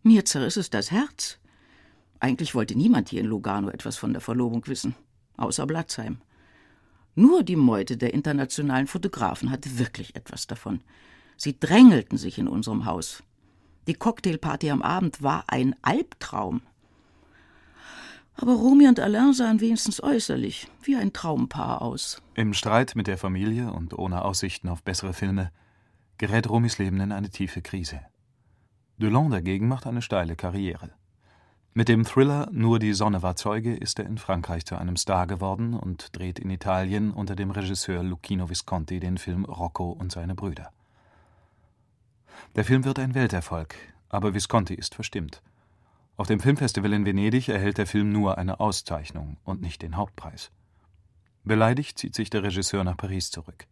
[0.04, 1.40] Mir zerriss es das Herz.
[2.20, 4.96] Eigentlich wollte niemand hier in Lugano etwas von der Verlobung wissen,
[5.38, 6.22] außer Blatzheim.
[7.16, 10.82] Nur die Meute der internationalen Fotografen hatte wirklich etwas davon.
[11.38, 13.24] Sie drängelten sich in unserem Haus.
[13.88, 16.62] Die Cocktailparty am Abend war ein Albtraum.
[18.42, 22.22] Aber Romy und Alain sahen wenigstens äußerlich wie ein Traumpaar aus.
[22.36, 25.52] Im Streit mit der Familie und ohne Aussichten auf bessere Filme
[26.18, 28.00] gerät Romys Leben in eine tiefe Krise.
[28.98, 30.92] Delon dagegen macht eine steile Karriere.
[31.74, 35.28] Mit dem Thriller Nur die Sonne war Zeuge ist er in Frankreich zu einem Star
[35.28, 40.34] geworden und dreht in Italien unter dem Regisseur Lucchino Visconti den Film Rocco und seine
[40.34, 40.72] Brüder.
[42.56, 43.76] Der Film wird ein Welterfolg,
[44.08, 45.42] aber Visconti ist verstimmt.
[46.20, 50.52] Auf dem Filmfestival in Venedig erhält der Film nur eine Auszeichnung und nicht den Hauptpreis.
[51.46, 53.68] Beleidigt zieht sich der Regisseur nach Paris zurück.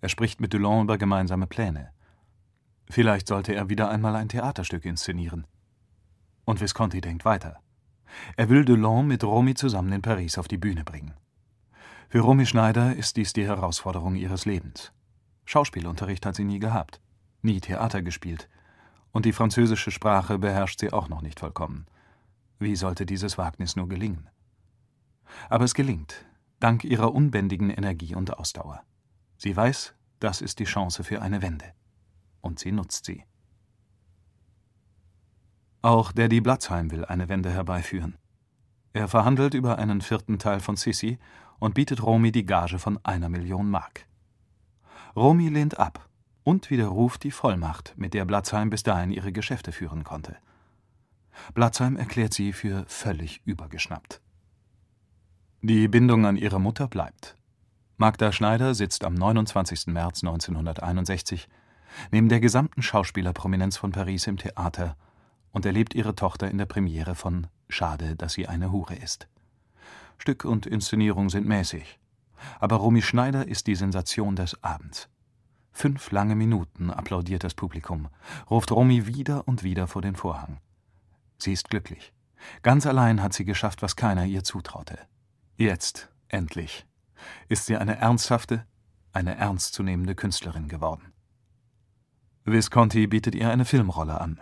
[0.00, 1.92] Er spricht mit Delon über gemeinsame Pläne.
[2.88, 5.46] Vielleicht sollte er wieder einmal ein Theaterstück inszenieren.
[6.44, 7.60] Und Visconti denkt weiter.
[8.36, 11.14] Er will Delon mit Romy zusammen in Paris auf die Bühne bringen.
[12.08, 14.92] Für Romy Schneider ist dies die Herausforderung ihres Lebens.
[15.44, 17.00] Schauspielunterricht hat sie nie gehabt
[17.42, 18.48] nie Theater gespielt,
[19.12, 21.86] und die französische Sprache beherrscht sie auch noch nicht vollkommen.
[22.58, 24.28] Wie sollte dieses Wagnis nur gelingen?
[25.48, 26.26] Aber es gelingt,
[26.58, 28.82] dank ihrer unbändigen Energie und Ausdauer.
[29.36, 31.72] Sie weiß, das ist die Chance für eine Wende.
[32.40, 33.24] Und sie nutzt sie.
[35.82, 38.16] Auch Daddy Blatzheim will eine Wende herbeiführen.
[38.92, 41.18] Er verhandelt über einen vierten Teil von Sissy
[41.58, 44.06] und bietet Romy die Gage von einer Million Mark.
[45.16, 46.09] Romy lehnt ab
[46.44, 50.36] und widerruft die Vollmacht, mit der Blatzheim bis dahin ihre Geschäfte führen konnte.
[51.54, 54.20] Blatzheim erklärt sie für völlig übergeschnappt.
[55.62, 57.36] Die Bindung an ihre Mutter bleibt.
[57.96, 59.88] Magda Schneider sitzt am 29.
[59.88, 61.48] März 1961
[62.10, 64.96] neben der gesamten Schauspielerprominenz von Paris im Theater
[65.52, 69.28] und erlebt ihre Tochter in der Premiere von Schade, dass sie eine Hure ist.
[70.18, 71.98] Stück und Inszenierung sind mäßig,
[72.58, 75.08] aber Romy Schneider ist die Sensation des Abends.
[75.72, 78.08] Fünf lange Minuten applaudiert das Publikum,
[78.50, 80.60] ruft Romy wieder und wieder vor den Vorhang.
[81.38, 82.12] Sie ist glücklich.
[82.62, 84.98] Ganz allein hat sie geschafft, was keiner ihr zutraute.
[85.56, 86.86] Jetzt, endlich,
[87.48, 88.66] ist sie eine ernsthafte,
[89.12, 91.12] eine ernstzunehmende Künstlerin geworden.
[92.44, 94.40] Visconti bietet ihr eine Filmrolle an.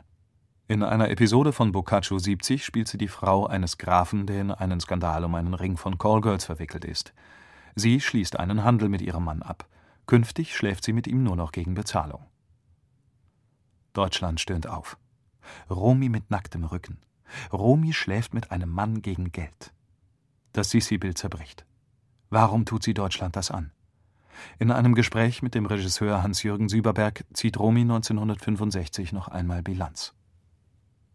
[0.69, 4.81] In einer Episode von Boccaccio 70 spielt sie die Frau eines Grafen, der in einen
[4.81, 7.15] Skandal um einen Ring von Callgirls verwickelt ist.
[7.75, 9.67] Sie schließt einen Handel mit ihrem Mann ab.
[10.09, 12.25] Künftig schläft sie mit ihm nur noch gegen Bezahlung.
[13.93, 14.97] Deutschland stöhnt auf.
[15.69, 16.97] Romy mit nacktem Rücken.
[17.53, 19.75] Romy schläft mit einem Mann gegen Geld.
[20.55, 21.67] Das Sisi-Bild zerbricht.
[22.31, 23.71] Warum tut sie Deutschland das an?
[24.59, 30.15] In einem Gespräch mit dem Regisseur Hans-Jürgen Süberberg zieht Romy 1965 noch einmal Bilanz.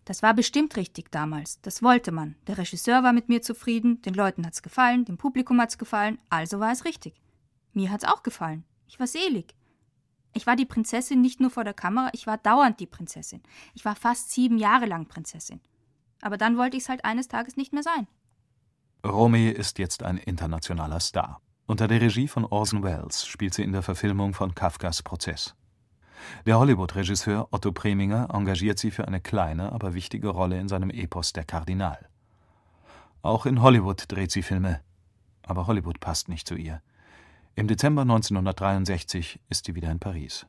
[0.06, 1.60] Das war bestimmt richtig damals.
[1.62, 2.36] Das wollte man.
[2.46, 6.60] Der Regisseur war mit mir zufrieden, den Leuten hat's gefallen, dem Publikum hat's gefallen, also
[6.60, 7.20] war es richtig.
[7.74, 8.66] Mir hat's auch gefallen.
[8.88, 9.56] Ich war selig.
[10.34, 13.42] Ich war die Prinzessin nicht nur vor der Kamera, ich war dauernd die Prinzessin.
[13.76, 15.62] Ich war fast sieben Jahre lang Prinzessin.
[16.22, 18.08] Aber dann wollte ich's halt eines Tages nicht mehr sein.
[19.06, 21.42] Romy ist jetzt ein internationaler Star.
[21.66, 25.56] Unter der Regie von Orson Welles spielt sie in der Verfilmung von Kafkas Prozess.
[26.46, 31.34] Der Hollywood-Regisseur Otto Preminger engagiert sie für eine kleine, aber wichtige Rolle in seinem Epos
[31.34, 32.10] Der Kardinal.
[33.22, 34.82] Auch in Hollywood dreht sie Filme,
[35.46, 36.82] aber Hollywood passt nicht zu ihr.
[37.56, 40.48] Im Dezember 1963 ist sie wieder in Paris.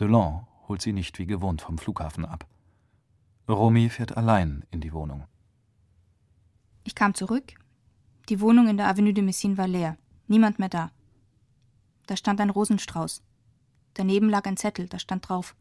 [0.00, 2.46] Delon holt sie nicht wie gewohnt vom Flughafen ab.
[3.46, 5.24] Romy fährt allein in die Wohnung.
[6.84, 7.52] Ich kam zurück.
[8.30, 9.98] Die Wohnung in der Avenue de Messine war leer.
[10.28, 10.90] Niemand mehr da.
[12.06, 13.22] Da stand ein Rosenstrauß.
[13.92, 15.54] Daneben lag ein Zettel, da stand drauf: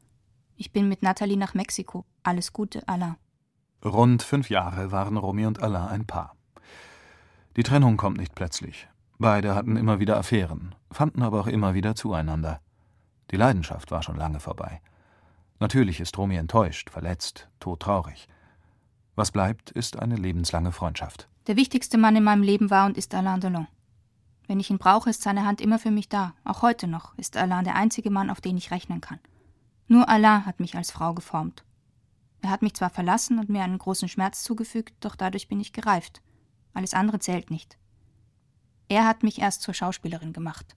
[0.56, 2.06] Ich bin mit Nathalie nach Mexiko.
[2.24, 3.18] Alles Gute, Alain.
[3.84, 6.38] Rund fünf Jahre waren Romy und Alain ein Paar.
[7.58, 8.88] Die Trennung kommt nicht plötzlich.
[9.20, 12.62] Beide hatten immer wieder Affären, fanden aber auch immer wieder zueinander.
[13.32, 14.82] Die Leidenschaft war schon lange vorbei.
[15.60, 18.28] Natürlich ist Romy enttäuscht, verletzt, todtraurig.
[19.16, 21.28] Was bleibt, ist eine lebenslange Freundschaft.
[21.48, 23.68] Der wichtigste Mann in meinem Leben war und ist Alain Delon.
[24.46, 26.36] Wenn ich ihn brauche, ist seine Hand immer für mich da.
[26.46, 29.20] Auch heute noch ist Alain der einzige Mann, auf den ich rechnen kann.
[29.88, 31.64] Nur Alain hat mich als Frau geformt.
[32.42, 35.74] Er hat mich zwar verlassen und mir einen großen Schmerz zugefügt, doch dadurch bin ich
[35.74, 36.22] gereift.
[36.74, 37.78] Alles andere zählt nicht.
[38.90, 40.76] Er hat mich erst zur Schauspielerin gemacht.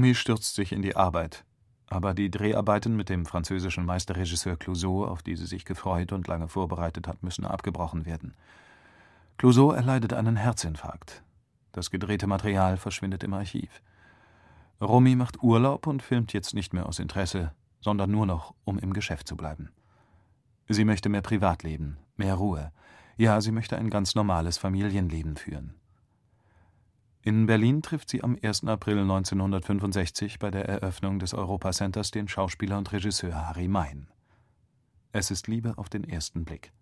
[0.00, 1.44] Romy stürzt sich in die Arbeit.
[1.86, 6.48] Aber die Dreharbeiten mit dem französischen Meisterregisseur Clouseau, auf die sie sich gefreut und lange
[6.48, 8.32] vorbereitet hat, müssen abgebrochen werden.
[9.36, 11.22] Clouseau erleidet einen Herzinfarkt.
[11.72, 13.82] Das gedrehte Material verschwindet im Archiv.
[14.80, 18.94] Romy macht Urlaub und filmt jetzt nicht mehr aus Interesse, sondern nur noch, um im
[18.94, 19.68] Geschäft zu bleiben.
[20.66, 22.72] Sie möchte mehr Privatleben, mehr Ruhe.
[23.18, 25.74] Ja, sie möchte ein ganz normales Familienleben führen.
[27.22, 28.64] In Berlin trifft sie am 1.
[28.64, 34.08] April 1965 bei der Eröffnung des Europacenters den Schauspieler und Regisseur Harry Mein.
[35.12, 36.72] Es ist Liebe auf den ersten Blick.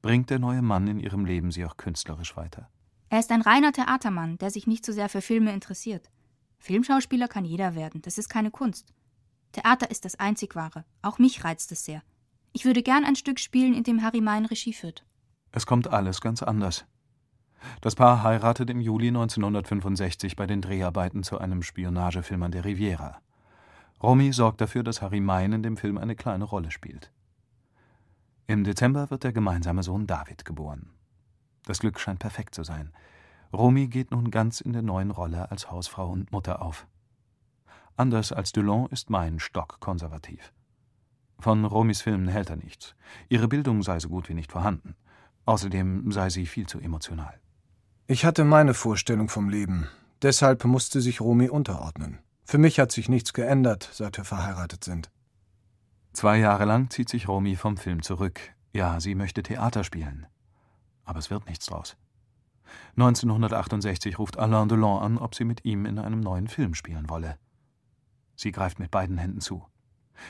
[0.00, 2.70] Bringt der neue Mann in ihrem Leben sie auch künstlerisch weiter?
[3.10, 6.10] Er ist ein reiner Theatermann, der sich nicht so sehr für Filme interessiert.
[6.58, 8.94] Filmschauspieler kann jeder werden, das ist keine Kunst.
[9.52, 10.86] Theater ist das einzig wahre.
[11.02, 12.02] Auch mich reizt es sehr.
[12.54, 15.04] Ich würde gern ein Stück spielen, in dem Harry Mein Regie führt.
[15.50, 16.86] Es kommt alles ganz anders.
[17.80, 23.20] Das Paar heiratet im Juli 1965 bei den Dreharbeiten zu einem Spionagefilm an der Riviera.
[24.02, 27.12] Romy sorgt dafür, dass Harry Mein in dem Film eine kleine Rolle spielt.
[28.46, 30.90] Im Dezember wird der gemeinsame Sohn David geboren.
[31.64, 32.92] Das Glück scheint perfekt zu sein.
[33.52, 36.86] Romy geht nun ganz in der neuen Rolle als Hausfrau und Mutter auf.
[37.96, 40.52] Anders als Dulon ist Mein stockkonservativ.
[41.38, 42.94] Von Romys Filmen hält er nichts.
[43.28, 44.94] Ihre Bildung sei so gut wie nicht vorhanden.
[45.44, 47.41] Außerdem sei sie viel zu emotional.
[48.12, 49.88] Ich hatte meine Vorstellung vom Leben.
[50.20, 52.18] Deshalb musste sich Romy unterordnen.
[52.44, 55.10] Für mich hat sich nichts geändert, seit wir verheiratet sind.
[56.12, 58.38] Zwei Jahre lang zieht sich Romy vom Film zurück.
[58.74, 60.26] Ja, sie möchte Theater spielen.
[61.04, 61.96] Aber es wird nichts draus.
[62.98, 67.38] 1968 ruft Alain Delon an, ob sie mit ihm in einem neuen Film spielen wolle.
[68.36, 69.64] Sie greift mit beiden Händen zu.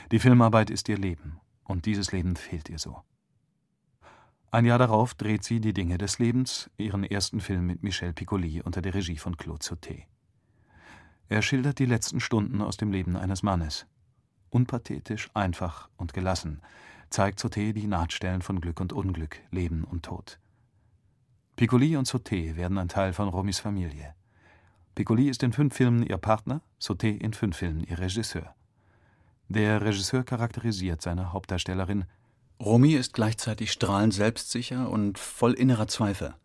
[0.09, 3.03] Die Filmarbeit ist ihr Leben, und dieses Leben fehlt ihr so.
[4.53, 8.61] Ein Jahr darauf dreht sie Die Dinge des Lebens, ihren ersten Film mit Michel Piccoli
[8.61, 10.03] unter der Regie von Claude Sauté.
[11.27, 13.87] Er schildert die letzten Stunden aus dem Leben eines Mannes.
[14.51, 16.61] Unpathetisch, einfach und gelassen
[17.09, 20.37] zeigt Sauté die Nahtstellen von Glück und Unglück, Leben und Tod.
[21.55, 24.13] Piccoli und Sauté werden ein Teil von Romis Familie.
[24.93, 28.53] Piccoli ist in fünf Filmen ihr Partner, Sauté in fünf Filmen ihr Regisseur.
[29.49, 32.05] Der Regisseur charakterisiert seine Hauptdarstellerin.
[32.59, 36.35] Romy ist gleichzeitig strahlend selbstsicher und voll innerer Zweifel.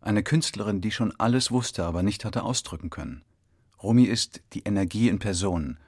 [0.00, 3.22] Eine Künstlerin, die schon alles wusste, aber nicht hatte ausdrücken können.
[3.82, 5.78] Romy ist die Energie in Person.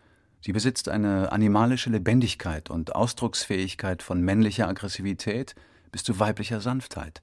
[0.41, 5.55] Sie besitzt eine animalische Lebendigkeit und Ausdrucksfähigkeit von männlicher Aggressivität
[5.91, 7.23] bis zu weiblicher Sanftheit.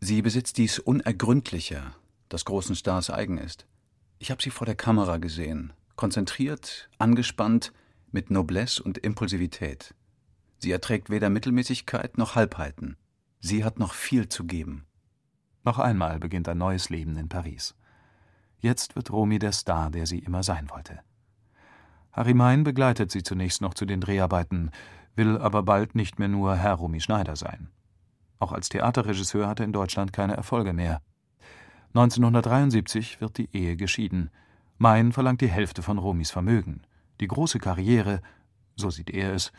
[0.00, 1.82] Sie besitzt dies Unergründliche,
[2.28, 3.66] das großen Stars eigen ist.
[4.18, 7.72] Ich habe sie vor der Kamera gesehen, konzentriert, angespannt,
[8.10, 9.94] mit Noblesse und Impulsivität.
[10.64, 12.96] Sie erträgt weder Mittelmäßigkeit noch Halbheiten.
[13.38, 14.86] Sie hat noch viel zu geben.
[15.62, 17.74] Noch einmal beginnt ein neues Leben in Paris.
[18.60, 21.00] Jetzt wird Romy der Star, der sie immer sein wollte.
[22.12, 24.70] Harry Mein begleitet sie zunächst noch zu den Dreharbeiten,
[25.14, 27.68] will aber bald nicht mehr nur Herr Romy Schneider sein.
[28.38, 31.02] Auch als Theaterregisseur hat er in Deutschland keine Erfolge mehr.
[31.88, 34.30] 1973 wird die Ehe geschieden.
[34.78, 36.86] Mein verlangt die Hälfte von Romys Vermögen.
[37.20, 38.22] Die große Karriere,
[38.76, 39.52] so sieht er es,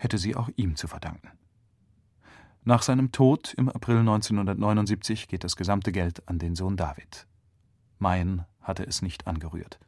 [0.00, 1.30] hätte sie auch ihm zu verdanken.
[2.64, 7.26] Nach seinem Tod im April 1979 geht das gesamte Geld an den Sohn David.
[7.98, 9.78] Mein hatte es nicht angerührt.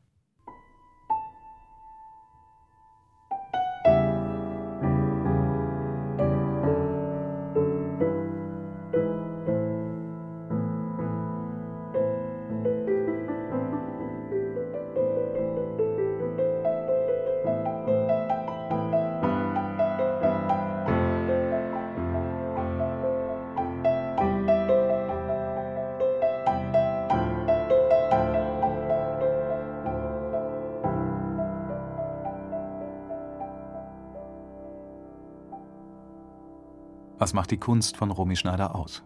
[37.33, 39.03] Was macht die Kunst von Romy Schneider aus?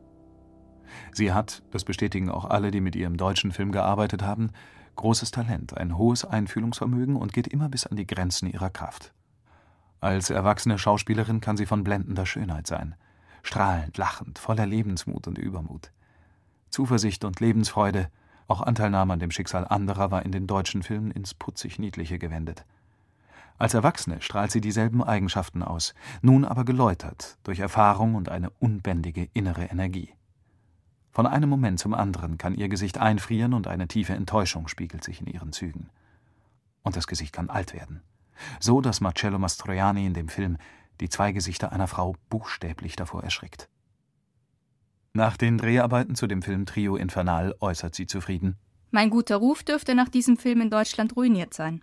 [1.12, 4.50] Sie hat, das bestätigen auch alle, die mit ihr im deutschen Film gearbeitet haben,
[4.96, 9.14] großes Talent, ein hohes Einfühlungsvermögen und geht immer bis an die Grenzen ihrer Kraft.
[10.00, 12.96] Als erwachsene Schauspielerin kann sie von blendender Schönheit sein,
[13.44, 15.92] strahlend, lachend, voller Lebensmut und Übermut.
[16.70, 18.10] Zuversicht und Lebensfreude,
[18.48, 22.66] auch Anteilnahme an dem Schicksal anderer war in den deutschen Filmen ins putzig Niedliche gewendet.
[23.58, 29.28] Als Erwachsene strahlt sie dieselben Eigenschaften aus, nun aber geläutert durch Erfahrung und eine unbändige
[29.32, 30.12] innere Energie.
[31.12, 35.22] Von einem Moment zum anderen kann ihr Gesicht einfrieren und eine tiefe Enttäuschung spiegelt sich
[35.22, 35.88] in ihren Zügen.
[36.82, 38.02] Und das Gesicht kann alt werden.
[38.60, 40.58] So, dass Marcello Mastroianni in dem Film
[41.00, 43.70] die zwei Gesichter einer Frau buchstäblich davor erschrickt.
[45.14, 48.58] Nach den Dreharbeiten zu dem Film Trio Infernal äußert sie zufrieden.
[48.90, 51.82] Mein guter Ruf dürfte nach diesem Film in Deutschland ruiniert sein.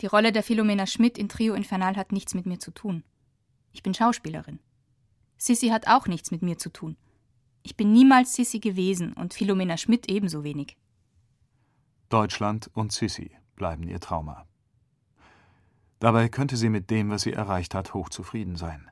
[0.00, 3.04] Die Rolle der Philomena Schmidt in Trio Infernal hat nichts mit mir zu tun.
[3.72, 4.58] Ich bin Schauspielerin.
[5.36, 6.96] Sissy hat auch nichts mit mir zu tun.
[7.62, 10.78] Ich bin niemals Sissy gewesen und Philomena Schmidt ebenso wenig.
[12.08, 14.46] Deutschland und Sissy bleiben ihr Trauma.
[15.98, 18.90] Dabei könnte sie mit dem, was sie erreicht hat, hochzufrieden sein.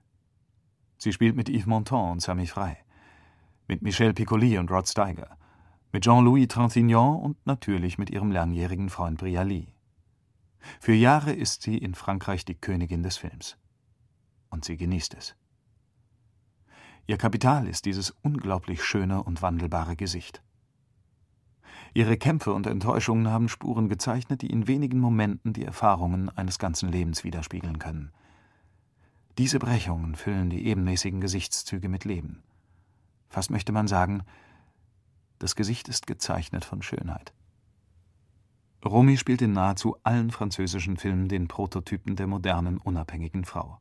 [0.99, 2.77] Sie spielt mit Yves Montand und Sami Frey,
[3.66, 5.38] mit Michel Piccoli und Rod Steiger,
[5.90, 9.77] mit Jean-Louis Trintignant und natürlich mit ihrem langjährigen Freund Brialy.
[10.81, 13.57] Für Jahre ist sie in Frankreich die Königin des Films.
[14.50, 15.37] Und sie genießt es.
[17.07, 20.42] Ihr Kapital ist dieses unglaublich schöne und wandelbare Gesicht.
[21.94, 26.92] Ihre Kämpfe und Enttäuschungen haben Spuren gezeichnet, die in wenigen Momenten die Erfahrungen eines ganzen
[26.92, 28.12] Lebens widerspiegeln können.
[29.38, 32.42] Diese Brechungen füllen die ebenmäßigen Gesichtszüge mit Leben.
[33.31, 34.22] Fast möchte man sagen,
[35.38, 37.33] das Gesicht ist gezeichnet von Schönheit.
[38.85, 43.79] Romy spielt in nahezu allen französischen Filmen den Prototypen der modernen, unabhängigen Frau.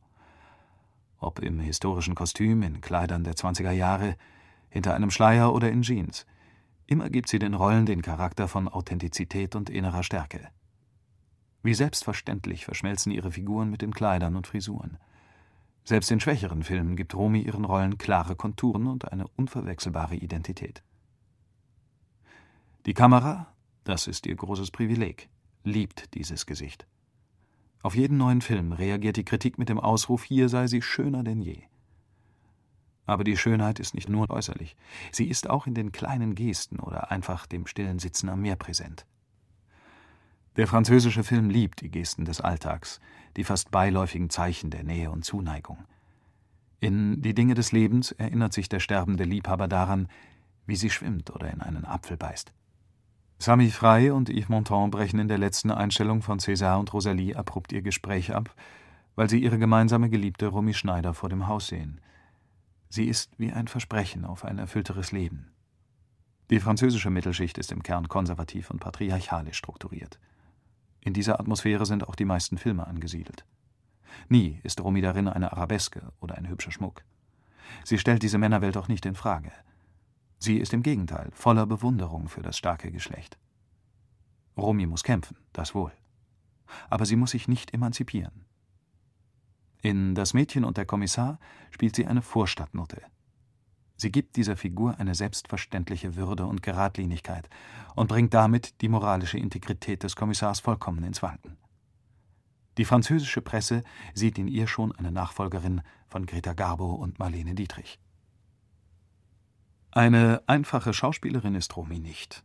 [1.19, 4.15] Ob im historischen Kostüm, in Kleidern der 20er Jahre,
[4.69, 6.25] hinter einem Schleier oder in Jeans.
[6.87, 10.49] Immer gibt sie den Rollen den Charakter von Authentizität und innerer Stärke.
[11.63, 14.97] Wie selbstverständlich verschmelzen ihre Figuren mit den Kleidern und Frisuren.
[15.83, 20.83] Selbst in schwächeren Filmen gibt Romy ihren Rollen klare Konturen und eine unverwechselbare Identität.
[22.85, 23.53] Die Kamera,
[23.88, 25.29] das ist ihr großes Privileg,
[25.63, 26.85] liebt dieses Gesicht.
[27.81, 31.41] Auf jeden neuen Film reagiert die Kritik mit dem Ausruf, hier sei sie schöner denn
[31.41, 31.61] je.
[33.05, 34.75] Aber die Schönheit ist nicht nur äußerlich,
[35.13, 39.05] sie ist auch in den kleinen Gesten oder einfach dem stillen Sitzen am Meer präsent.
[40.57, 42.99] Der französische Film liebt die Gesten des Alltags,
[43.38, 45.85] die fast beiläufigen Zeichen der Nähe und Zuneigung.
[46.81, 50.09] In Die Dinge des Lebens erinnert sich der sterbende Liebhaber daran,
[50.65, 52.51] wie sie schwimmt oder in einen Apfel beißt.
[53.39, 57.71] Sami Frey und Yves Montand brechen in der letzten Einstellung von César und Rosalie abrupt
[57.71, 58.53] ihr Gespräch ab,
[59.15, 62.01] weil sie ihre gemeinsame Geliebte Romy Schneider vor dem Haus sehen.
[62.89, 65.51] Sie ist wie ein Versprechen auf ein erfüllteres Leben.
[66.49, 70.19] Die französische Mittelschicht ist im Kern konservativ und patriarchalisch strukturiert.
[71.01, 73.45] In dieser Atmosphäre sind auch die meisten Filme angesiedelt.
[74.29, 77.03] Nie ist Romy darin eine Arabeske oder ein hübscher Schmuck.
[77.83, 79.51] Sie stellt diese Männerwelt auch nicht in Frage.
[80.39, 83.38] Sie ist im Gegenteil voller Bewunderung für das starke Geschlecht.
[84.55, 85.91] Romy muss kämpfen, das wohl.
[86.89, 88.45] Aber sie muss sich nicht emanzipieren.
[89.81, 91.39] In Das Mädchen und der Kommissar
[91.71, 93.01] spielt sie eine Vorstadtnutte.
[93.95, 97.49] Sie gibt dieser Figur eine selbstverständliche Würde und Geradlinigkeit
[97.95, 101.57] und bringt damit die moralische Integrität des Kommissars vollkommen ins Wanken.
[102.77, 103.83] Die französische Presse
[104.13, 107.99] sieht in ihr schon eine Nachfolgerin von Greta Garbo und Marlene Dietrich.
[109.97, 112.43] Eine einfache Schauspielerin ist Romy nicht.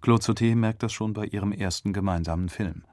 [0.00, 2.84] Claude Sauté merkt das schon bei ihrem ersten gemeinsamen Film.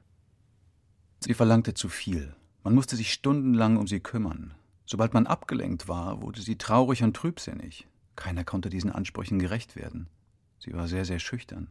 [1.20, 2.36] Sie verlangte zu viel.
[2.64, 4.56] Man musste sich stundenlang um sie kümmern.
[4.88, 7.88] Sobald man abgelenkt war, wurde sie traurig und trübsinnig.
[8.16, 10.08] Keiner konnte diesen Ansprüchen gerecht werden.
[10.58, 11.70] Sie war sehr, sehr schüchtern.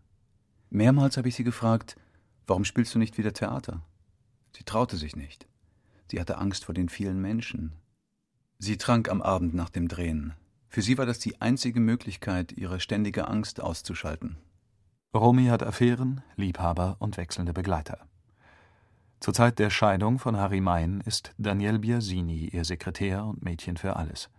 [0.71, 1.97] Mehrmals habe ich sie gefragt,
[2.47, 3.83] warum spielst du nicht wieder Theater?
[4.57, 5.49] Sie traute sich nicht.
[6.09, 7.73] Sie hatte Angst vor den vielen Menschen.
[8.61, 10.35] Sie trank am Abend nach dem Drehen.
[10.75, 14.39] Für sie war das die einzige Möglichkeit, ihre ständige Angst auszuschalten.
[15.15, 18.09] Romy hat Affären, Liebhaber und wechselnde Begleiter.
[19.21, 23.95] Zur Zeit der Scheidung von Harry Mein ist Daniel Biasini ihr Sekretär und Mädchen für
[23.95, 24.31] alles.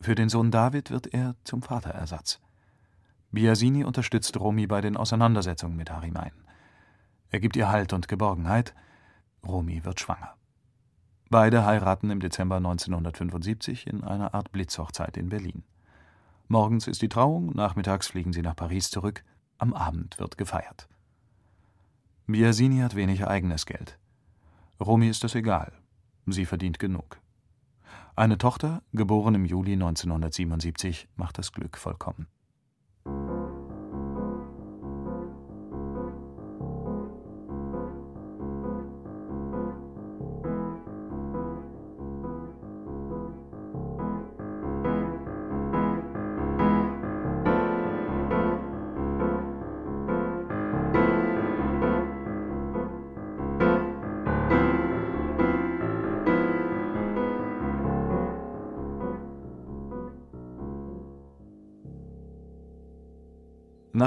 [0.00, 2.40] Für den Sohn David wird er zum Vaterersatz.
[3.30, 6.32] Biasini unterstützt Romy bei den Auseinandersetzungen mit Harry Mein.
[7.28, 8.74] Er gibt ihr Halt und Geborgenheit.
[9.46, 10.37] Romy wird schwanger.
[11.30, 15.62] Beide heiraten im Dezember 1975 in einer Art Blitzhochzeit in Berlin.
[16.48, 19.22] Morgens ist die Trauung, nachmittags fliegen sie nach Paris zurück,
[19.58, 20.88] am Abend wird gefeiert.
[22.26, 23.98] Biasini hat wenig eigenes Geld.
[24.80, 25.72] Romy ist das egal.
[26.24, 27.20] Sie verdient genug.
[28.16, 32.26] Eine Tochter, geboren im Juli 1977, macht das Glück vollkommen.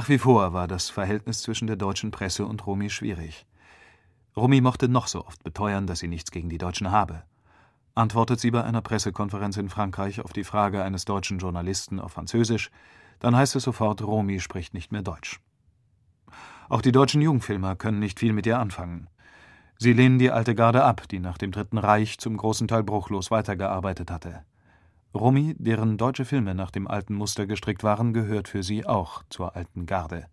[0.02, 3.45] Nach wie vor war das Verhältnis zwischen der deutschen Presse und Romy schwierig.
[4.36, 7.22] Romy mochte noch so oft beteuern, dass sie nichts gegen die Deutschen habe.
[7.93, 12.72] Antwortet sie bei einer Pressekonferenz in Frankreich auf die Frage eines deutschen Journalisten auf Französisch,
[13.20, 15.39] dann heißt es sofort, Romy spricht nicht mehr Deutsch.
[16.68, 19.08] Auch die deutschen Jungfilmer können nicht viel mit ihr anfangen.
[19.78, 23.30] Sie lehnen die alte Garde ab, die nach dem Dritten Reich zum großen Teil bruchlos
[23.30, 24.45] weitergearbeitet hatte.
[25.14, 29.55] Romy, deren deutsche Filme nach dem alten Muster gestrickt waren, gehört für sie auch zur
[29.55, 30.28] alten Garde.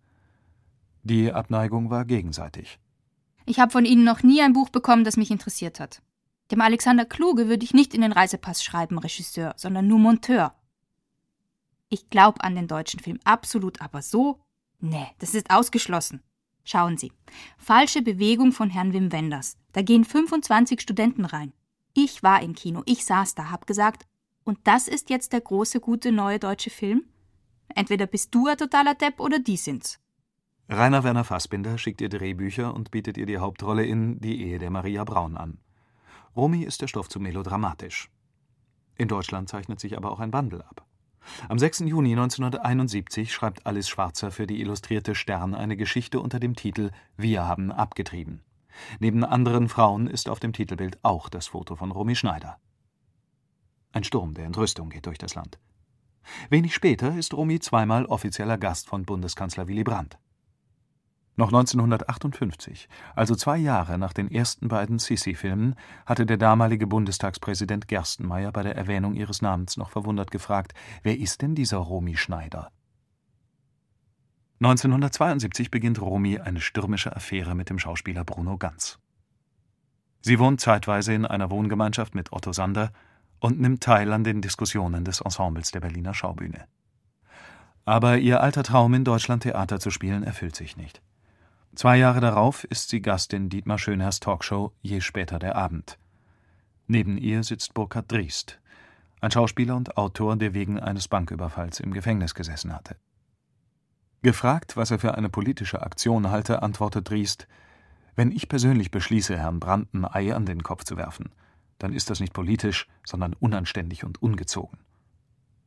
[1.03, 2.79] Die Abneigung war gegenseitig.
[3.45, 6.01] Ich habe von Ihnen noch nie ein Buch bekommen, das mich interessiert hat.
[6.51, 10.53] Dem Alexander Kluge würde ich nicht in den Reisepass schreiben, Regisseur, sondern nur Monteur.
[11.89, 14.39] Ich glaube an den deutschen Film absolut, aber so?
[14.79, 16.21] Nee, das ist ausgeschlossen.
[16.63, 17.11] Schauen Sie.
[17.57, 19.57] Falsche Bewegung von Herrn Wim Wenders.
[19.73, 21.53] Da gehen 25 Studenten rein.
[21.93, 24.05] Ich war im Kino, ich saß da, hab gesagt,
[24.49, 27.03] und das ist jetzt der große, gute, neue deutsche Film?
[27.75, 29.99] Entweder bist du ein totaler Depp oder die sind's.
[30.67, 34.71] Rainer Werner Fassbinder schickt ihr Drehbücher und bietet ihr die Hauptrolle in Die Ehe der
[34.71, 35.59] Maria Braun an.
[36.35, 38.09] Romy ist der Stoff zu melodramatisch.
[38.97, 40.83] In Deutschland zeichnet sich aber auch ein Wandel ab.
[41.47, 41.81] Am 6.
[41.81, 47.47] Juni 1971 schreibt Alice Schwarzer für die Illustrierte Stern eine Geschichte unter dem Titel Wir
[47.47, 48.41] haben abgetrieben.
[48.99, 52.57] Neben anderen Frauen ist auf dem Titelbild auch das Foto von Romy Schneider.
[53.91, 55.59] Ein Sturm der Entrüstung geht durch das Land.
[56.49, 60.19] Wenig später ist Romy zweimal offizieller Gast von Bundeskanzler Willy Brandt.
[61.35, 65.75] Noch 1958, also zwei Jahre nach den ersten beiden Sissi-Filmen,
[66.05, 71.41] hatte der damalige Bundestagspräsident Gerstenmaier bei der Erwähnung ihres Namens noch verwundert gefragt: Wer ist
[71.41, 72.71] denn dieser Romy Schneider?
[74.59, 78.99] 1972 beginnt Romy eine stürmische Affäre mit dem Schauspieler Bruno Ganz.
[80.19, 82.91] Sie wohnt zeitweise in einer Wohngemeinschaft mit Otto Sander
[83.39, 86.65] und nimmt teil an den Diskussionen des Ensembles der Berliner Schaubühne.
[87.85, 91.01] Aber ihr alter Traum, in Deutschland Theater zu spielen, erfüllt sich nicht.
[91.75, 95.97] Zwei Jahre darauf ist sie Gast in Dietmar Schönherrs Talkshow Je später der Abend.
[96.87, 98.59] Neben ihr sitzt Burkhard Driest,
[99.21, 102.95] ein Schauspieler und Autor, der wegen eines Banküberfalls im Gefängnis gesessen hatte.
[104.21, 107.47] Gefragt, was er für eine politische Aktion halte, antwortet Driest:
[108.15, 111.29] Wenn ich persönlich beschließe, Herrn Brandt ein Ei an den Kopf zu werfen,
[111.79, 114.77] dann ist das nicht politisch, sondern unanständig und ungezogen.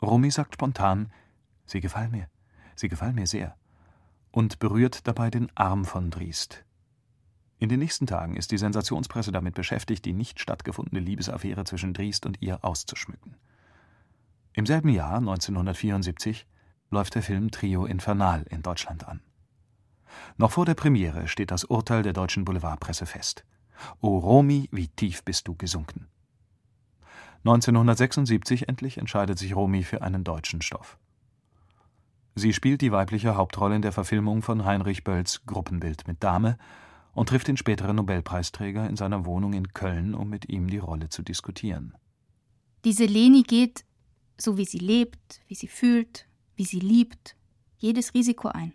[0.01, 1.13] Romy sagt spontan:
[1.67, 2.29] Sie gefallen mir,
[2.77, 3.57] Sie gefallen mir sehr
[4.31, 6.65] und berührt dabei den Arm von Driest.
[7.59, 12.27] In den nächsten Tagen ist die Sensationspresse damit beschäftigt, die nicht stattgefundene Liebesaffäre zwischen Driest
[12.27, 13.37] und ihr auszuschmücken.
[14.55, 16.47] Im selben Jahr, 1974,
[16.91, 19.21] läuft der Film Trio Infernal in Deutschland an.
[20.37, 23.45] Noch vor der Premiere steht das Urteil der deutschen Boulevardpresse fest.
[24.01, 26.09] O Romy, wie tief bist du gesunken.
[27.45, 30.99] 1976 endlich entscheidet sich Romy für einen deutschen Stoff.
[32.35, 36.57] Sie spielt die weibliche Hauptrolle in der Verfilmung von Heinrich Bölls Gruppenbild mit Dame
[37.13, 41.09] und trifft den späteren Nobelpreisträger in seiner Wohnung in Köln, um mit ihm die Rolle
[41.09, 41.95] zu diskutieren.
[42.85, 43.85] Diese Leni geht,
[44.39, 46.27] so wie sie lebt, wie sie fühlt,
[46.57, 47.37] wie sie liebt,
[47.77, 48.73] jedes Risiko ein.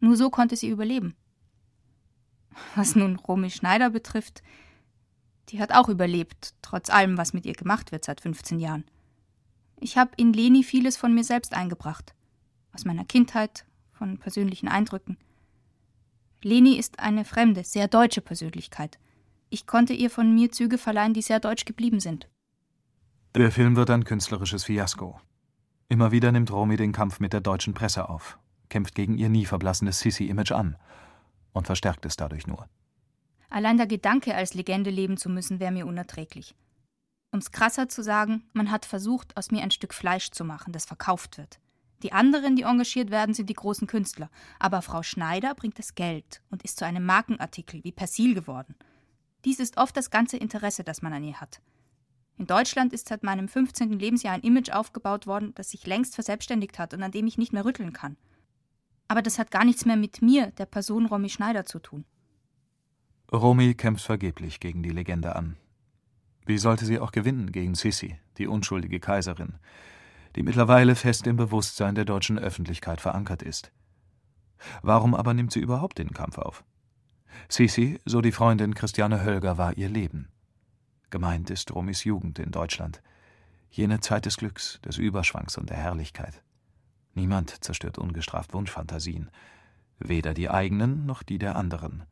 [0.00, 1.14] Nur so konnte sie überleben.
[2.74, 4.42] Was nun Romy Schneider betrifft,
[5.50, 8.84] die hat auch überlebt, trotz allem, was mit ihr gemacht wird seit 15 Jahren.
[9.80, 12.14] Ich habe in Leni vieles von mir selbst eingebracht
[12.72, 15.18] aus meiner Kindheit, von persönlichen Eindrücken.
[16.42, 18.98] Leni ist eine fremde, sehr deutsche Persönlichkeit.
[19.48, 22.28] Ich konnte ihr von mir Züge verleihen, die sehr deutsch geblieben sind.
[23.34, 25.20] Der Film wird ein künstlerisches Fiasko.
[25.88, 28.38] Immer wieder nimmt Romy den Kampf mit der deutschen Presse auf,
[28.68, 30.76] kämpft gegen ihr nie verblassenes Sissy-Image an
[31.52, 32.68] und verstärkt es dadurch nur.
[33.48, 36.54] Allein der Gedanke, als Legende leben zu müssen, wäre mir unerträglich.
[37.32, 40.84] Um's krasser zu sagen, man hat versucht, aus mir ein Stück Fleisch zu machen, das
[40.84, 41.60] verkauft wird.
[42.02, 44.30] Die anderen, die engagiert werden, sind die großen Künstler.
[44.58, 48.74] Aber Frau Schneider bringt das Geld und ist zu einem Markenartikel wie Persil geworden.
[49.44, 51.60] Dies ist oft das ganze Interesse, das man an ihr hat.
[52.38, 53.92] In Deutschland ist seit meinem 15.
[53.92, 57.52] Lebensjahr ein Image aufgebaut worden, das sich längst verselbstständigt hat und an dem ich nicht
[57.52, 58.16] mehr rütteln kann.
[59.10, 62.04] Aber das hat gar nichts mehr mit mir, der Person Romy Schneider, zu tun.
[63.32, 65.56] Romy kämpft vergeblich gegen die Legende an.
[66.46, 69.58] Wie sollte sie auch gewinnen gegen Sissi, die unschuldige Kaiserin,
[70.36, 73.72] die mittlerweile fest im Bewusstsein der deutschen Öffentlichkeit verankert ist.
[74.80, 76.62] Warum aber nimmt sie überhaupt den Kampf auf?
[77.48, 80.28] Sisi, so die Freundin Christiane Hölger, war ihr Leben.
[81.10, 83.02] Gemeint ist Romis Jugend in Deutschland.
[83.70, 86.44] Jene Zeit des Glücks, des Überschwangs und der Herrlichkeit.
[87.20, 89.28] Niemand zerstört ungestraft Wunschfantasien,
[89.98, 92.04] weder die eigenen noch die der anderen.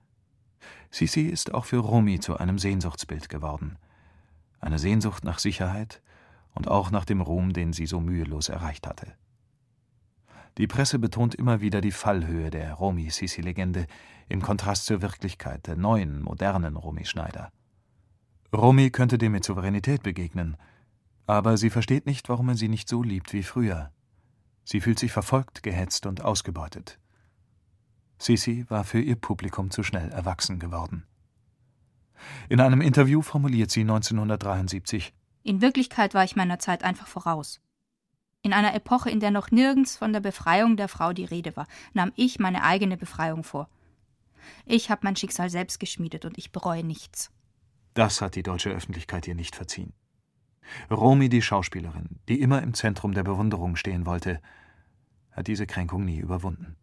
[0.90, 3.78] Sisi ist auch für Romy zu einem Sehnsuchtsbild geworden.
[4.60, 6.02] Eine Sehnsucht nach Sicherheit,
[6.54, 9.14] und auch nach dem Ruhm, den sie so mühelos erreicht hatte.
[10.58, 13.86] Die Presse betont immer wieder die Fallhöhe der Romy-Sisi-Legende
[14.28, 17.50] im Kontrast zur Wirklichkeit der neuen, modernen Romy Schneider.
[18.54, 20.58] Romy könnte dem mit Souveränität begegnen,
[21.26, 23.90] aber sie versteht nicht, warum man sie nicht so liebt wie früher.
[24.68, 26.98] Sie fühlt sich verfolgt, gehetzt und ausgebeutet.
[28.18, 31.06] Sisi war für ihr Publikum zu schnell erwachsen geworden.
[32.48, 35.14] In einem Interview formuliert sie 1973
[35.48, 37.62] in Wirklichkeit war ich meiner Zeit einfach voraus.
[38.42, 41.66] In einer Epoche, in der noch nirgends von der Befreiung der Frau die Rede war,
[41.94, 43.70] nahm ich meine eigene Befreiung vor.
[44.66, 47.30] Ich habe mein Schicksal selbst geschmiedet und ich bereue nichts.
[47.94, 49.94] Das hat die deutsche Öffentlichkeit ihr nicht verziehen.
[50.90, 54.40] Romy, die Schauspielerin, die immer im Zentrum der Bewunderung stehen wollte,
[55.32, 56.76] hat diese Kränkung nie überwunden.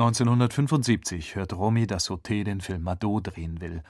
[0.00, 3.82] 1975 hört Romy, dass Sauté den Film Mado drehen will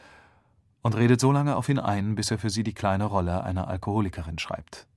[0.83, 3.69] und redet so lange auf ihn ein, bis er für sie die kleine Rolle einer
[3.69, 4.89] Alkoholikerin schreibt.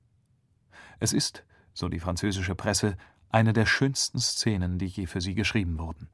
[0.99, 2.97] Es ist, so die französische Presse,
[3.29, 6.09] eine der schönsten Szenen, die je für sie geschrieben wurden.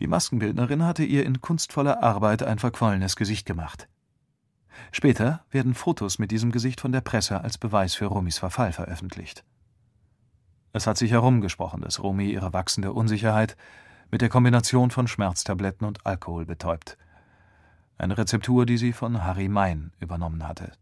[0.00, 3.88] Die Maskenbildnerin hatte ihr in kunstvoller Arbeit ein verquollenes Gesicht gemacht.
[4.90, 9.44] Später werden Fotos mit diesem Gesicht von der Presse als Beweis für Romys Verfall veröffentlicht.
[10.72, 13.56] Es hat sich herumgesprochen, dass Romy ihre wachsende Unsicherheit
[14.10, 16.96] mit der Kombination von Schmerztabletten und Alkohol betäubt.
[17.96, 20.72] Eine Rezeptur, die sie von Harry Mein übernommen hatte.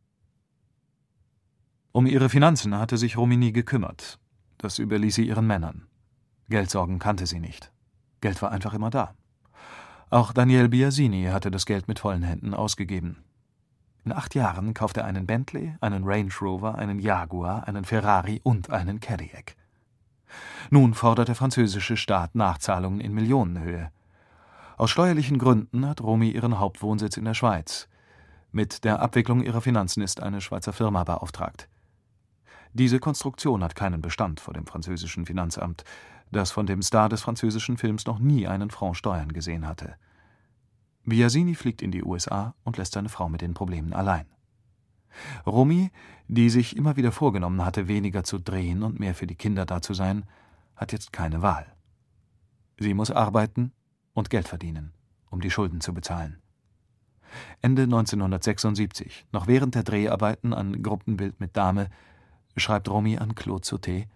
[1.93, 4.18] Um ihre Finanzen hatte sich Romy nie gekümmert.
[4.59, 5.87] Das überließ sie ihren Männern.
[6.49, 7.72] Geldsorgen kannte sie nicht.
[8.20, 9.14] Geld war einfach immer da.
[10.11, 13.24] Auch Daniel Biasini hatte das Geld mit vollen Händen ausgegeben.
[14.05, 18.70] In acht Jahren kaufte er einen Bentley, einen Range Rover, einen Jaguar, einen Ferrari und
[18.70, 19.57] einen Cadillac.
[20.70, 23.91] Nun fordert der französische Staat Nachzahlungen in Millionenhöhe.
[24.76, 27.89] Aus steuerlichen Gründen hat Romy ihren Hauptwohnsitz in der Schweiz.
[28.53, 31.68] Mit der Abwicklung ihrer Finanzen ist eine Schweizer Firma beauftragt.
[32.72, 35.84] Diese Konstruktion hat keinen Bestand vor dem französischen Finanzamt,
[36.30, 39.95] das von dem Star des französischen Films noch nie einen Franc Steuern gesehen hatte.
[41.05, 44.26] Biasini fliegt in die USA und lässt seine Frau mit den Problemen allein.
[45.47, 45.91] Romy,
[46.29, 49.81] die sich immer wieder vorgenommen hatte, weniger zu drehen und mehr für die Kinder da
[49.81, 50.25] zu sein,
[50.75, 51.67] hat jetzt keine Wahl.
[52.79, 53.73] Sie muss arbeiten
[54.13, 54.93] und Geld verdienen,
[55.31, 56.43] um die Schulden zu bezahlen.
[57.61, 61.89] Ende 1976, noch während der Dreharbeiten an Gruppenbild mit Dame,
[62.57, 64.07] schreibt Romy an Claude Sauté: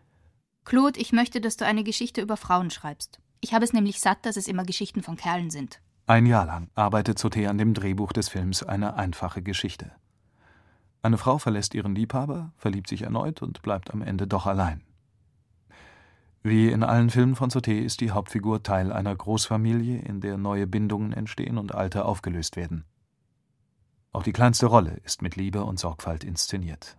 [0.64, 3.20] Claude, ich möchte, dass du eine Geschichte über Frauen schreibst.
[3.40, 5.80] Ich habe es nämlich satt, dass es immer Geschichten von Kerlen sind.
[6.06, 9.92] Ein Jahr lang arbeitet Sauté an dem Drehbuch des Films Eine einfache Geschichte.
[11.02, 14.82] Eine Frau verlässt ihren Liebhaber, verliebt sich erneut und bleibt am Ende doch allein.
[16.42, 20.66] Wie in allen Filmen von Sauté ist die Hauptfigur Teil einer Großfamilie, in der neue
[20.66, 22.84] Bindungen entstehen und alte aufgelöst werden.
[24.12, 26.96] Auch die kleinste Rolle ist mit Liebe und Sorgfalt inszeniert.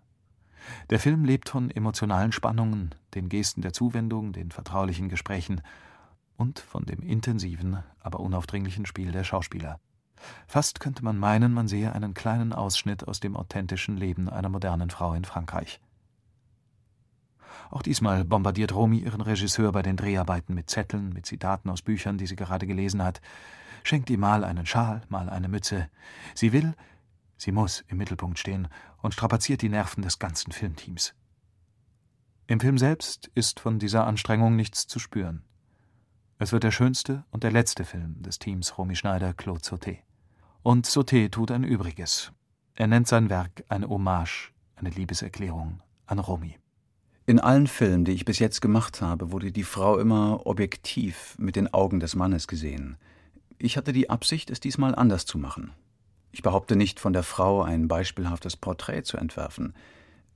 [0.90, 5.62] Der Film lebt von emotionalen Spannungen, den Gesten der Zuwendung, den vertraulichen Gesprächen
[6.38, 9.80] und von dem intensiven, aber unaufdringlichen Spiel der Schauspieler.
[10.48, 14.90] Fast könnte man meinen, man sehe einen kleinen Ausschnitt aus dem authentischen Leben einer modernen
[14.90, 15.80] Frau in Frankreich.
[17.70, 22.18] Auch diesmal bombardiert Romy ihren Regisseur bei den Dreharbeiten mit Zetteln, mit Zitaten aus Büchern,
[22.18, 23.22] die sie gerade gelesen hat,
[23.84, 25.90] schenkt ihm mal einen Schal, mal eine Mütze.
[26.36, 26.76] Sie will,
[27.38, 28.68] sie muss im Mittelpunkt stehen
[29.02, 31.14] und strapaziert die Nerven des ganzen Filmteams.
[32.48, 35.44] Im Film selbst ist von dieser Anstrengung nichts zu spüren.
[36.38, 40.00] Es wird der schönste und der letzte Film des Teams Romy Schneider Claude Sauté.
[40.64, 42.32] Und Sauté tut ein Übriges.
[42.76, 46.60] Er nennt sein Werk eine Hommage, eine Liebeserklärung an Romy.
[47.26, 51.56] In allen Filmen, die ich bis jetzt gemacht habe, wurde die Frau immer objektiv mit
[51.56, 52.98] den Augen des Mannes gesehen.
[53.58, 55.72] Ich hatte die Absicht, es diesmal anders zu machen.
[56.32, 59.74] Ich behaupte nicht, von der Frau ein beispielhaftes Porträt zu entwerfen.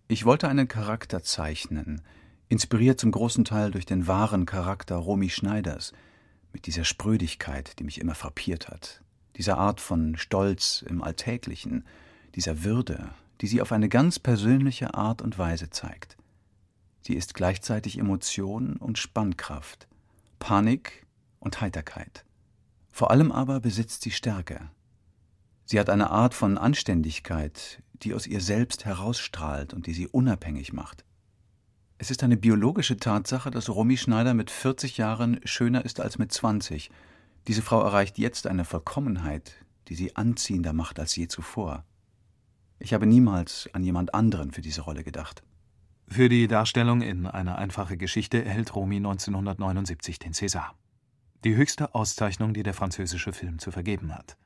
[0.07, 2.01] Ich wollte einen Charakter zeichnen,
[2.49, 5.93] inspiriert zum großen Teil durch den wahren Charakter Romy Schneiders,
[6.51, 9.03] mit dieser Sprödigkeit, die mich immer frappiert hat,
[9.35, 11.85] dieser Art von Stolz im Alltäglichen,
[12.35, 13.09] dieser Würde,
[13.41, 16.17] die sie auf eine ganz persönliche Art und Weise zeigt.
[17.01, 19.87] Sie ist gleichzeitig Emotion und Spannkraft,
[20.39, 21.05] Panik
[21.39, 22.25] und Heiterkeit.
[22.91, 24.69] Vor allem aber besitzt sie Stärke.
[25.65, 30.73] Sie hat eine Art von Anständigkeit, die aus ihr selbst herausstrahlt und die sie unabhängig
[30.73, 31.03] macht.
[31.97, 36.31] Es ist eine biologische Tatsache, dass Romy Schneider mit 40 Jahren schöner ist als mit
[36.31, 36.89] 20.
[37.47, 39.53] Diese Frau erreicht jetzt eine Vollkommenheit,
[39.87, 41.85] die sie anziehender macht als je zuvor.
[42.79, 45.43] Ich habe niemals an jemand anderen für diese Rolle gedacht.
[46.07, 50.71] Für die Darstellung in Eine einfache Geschichte erhält Romy 1979 den César.
[51.43, 54.37] Die höchste Auszeichnung, die der französische Film zu vergeben hat.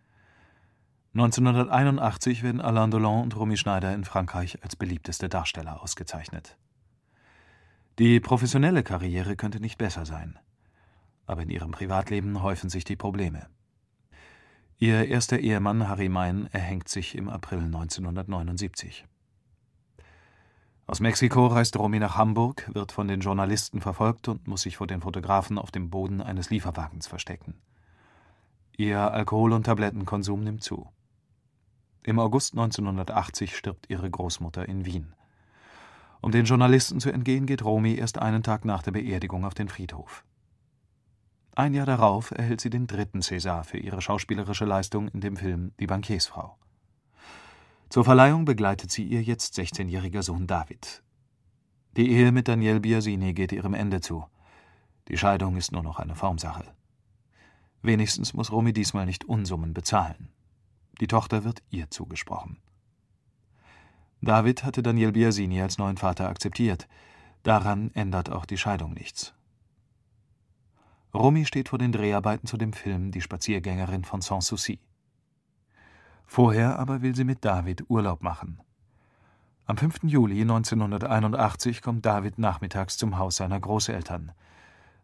[1.14, 6.58] 1981 werden Alain Delon und Romy Schneider in Frankreich als beliebteste Darsteller ausgezeichnet.
[7.98, 10.38] Die professionelle Karriere könnte nicht besser sein.
[11.30, 13.46] Aber in ihrem Privatleben häufen sich die Probleme.
[14.80, 19.06] Ihr erster Ehemann Harry Mein erhängt sich im April 1979.
[20.88, 24.88] Aus Mexiko reist Romy nach Hamburg, wird von den Journalisten verfolgt und muss sich vor
[24.88, 27.62] den Fotografen auf dem Boden eines Lieferwagens verstecken.
[28.76, 30.90] Ihr Alkohol- und Tablettenkonsum nimmt zu.
[32.02, 35.14] Im August 1980 stirbt ihre Großmutter in Wien.
[36.22, 39.70] Um den Journalisten zu entgehen, geht Romy erst einen Tag nach der Beerdigung auf den
[39.70, 40.26] Friedhof.
[41.56, 45.72] Ein Jahr darauf erhält sie den dritten César für ihre schauspielerische Leistung in dem Film
[45.80, 46.58] Die Bankiersfrau.
[47.90, 51.02] Zur Verleihung begleitet sie ihr jetzt 16-jähriger Sohn David.
[51.98, 54.26] Die Ehe mit Daniel Biasini geht ihrem Ende zu.
[55.08, 56.66] Die Scheidung ist nur noch eine Formsache.
[57.82, 60.30] Wenigstens muss Romy diesmal nicht Unsummen bezahlen.
[61.02, 62.58] Die Tochter wird ihr zugesprochen.
[64.22, 66.88] David hatte Daniel Biasini als neuen Vater akzeptiert.
[67.42, 69.34] Daran ändert auch die Scheidung nichts.
[71.14, 74.80] Romy steht vor den Dreharbeiten zu dem Film Die Spaziergängerin von Sanssouci.
[76.26, 78.62] Vorher aber will sie mit David Urlaub machen.
[79.66, 80.04] Am 5.
[80.04, 84.32] Juli 1981 kommt David nachmittags zum Haus seiner Großeltern.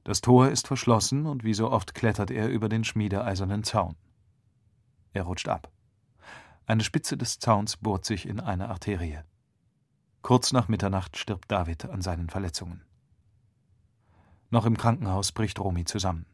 [0.03, 3.95] Das Tor ist verschlossen und wie so oft klettert er über den schmiedeeisernen Zaun.
[5.13, 5.71] Er rutscht ab.
[6.67, 9.23] Eine Spitze des Zauns bohrt sich in eine Arterie.
[10.21, 12.81] Kurz nach Mitternacht stirbt David an seinen Verletzungen.
[14.49, 16.25] Noch im Krankenhaus bricht Romy zusammen.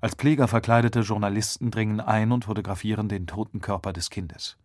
[0.00, 4.56] Als Pfleger verkleidete Journalisten dringen ein und fotografieren den toten Körper des Kindes.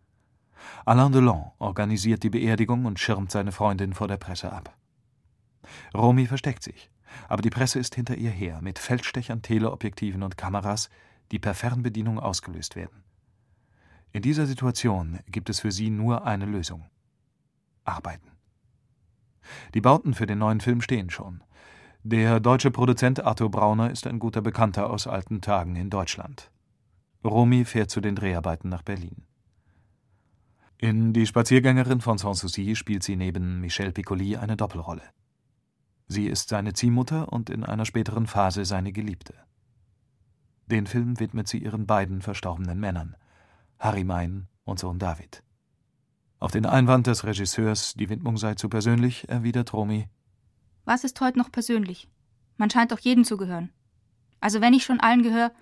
[0.84, 4.76] Alain Delon organisiert die Beerdigung und schirmt seine Freundin vor der Presse ab.
[5.94, 6.90] Romy versteckt sich,
[7.28, 10.88] aber die Presse ist hinter ihr her, mit Feldstechern, Teleobjektiven und Kameras,
[11.32, 13.02] die per Fernbedienung ausgelöst werden.
[14.12, 16.86] In dieser Situation gibt es für sie nur eine Lösung.
[17.84, 18.30] Arbeiten.
[19.74, 21.42] Die Bauten für den neuen Film stehen schon.
[22.06, 26.50] Der deutsche Produzent Arthur Brauner ist ein guter Bekannter aus alten Tagen in Deutschland.
[27.24, 29.24] Romy fährt zu den Dreharbeiten nach Berlin.
[30.76, 35.00] In Die Spaziergängerin von Sanssouci spielt sie neben Michel Piccoli eine Doppelrolle.
[36.06, 39.32] Sie ist seine Ziehmutter und in einer späteren Phase seine Geliebte.
[40.66, 43.16] Den Film widmet sie ihren beiden verstorbenen Männern,
[43.78, 45.42] Harry Mein und Sohn David.
[46.38, 50.10] Auf den Einwand des Regisseurs, die Widmung sei zu persönlich, erwidert Romy:
[50.84, 52.08] Was ist heute noch persönlich?
[52.56, 53.72] Man scheint doch jedem zu gehören.
[54.40, 55.52] Also, wenn ich schon allen gehöre,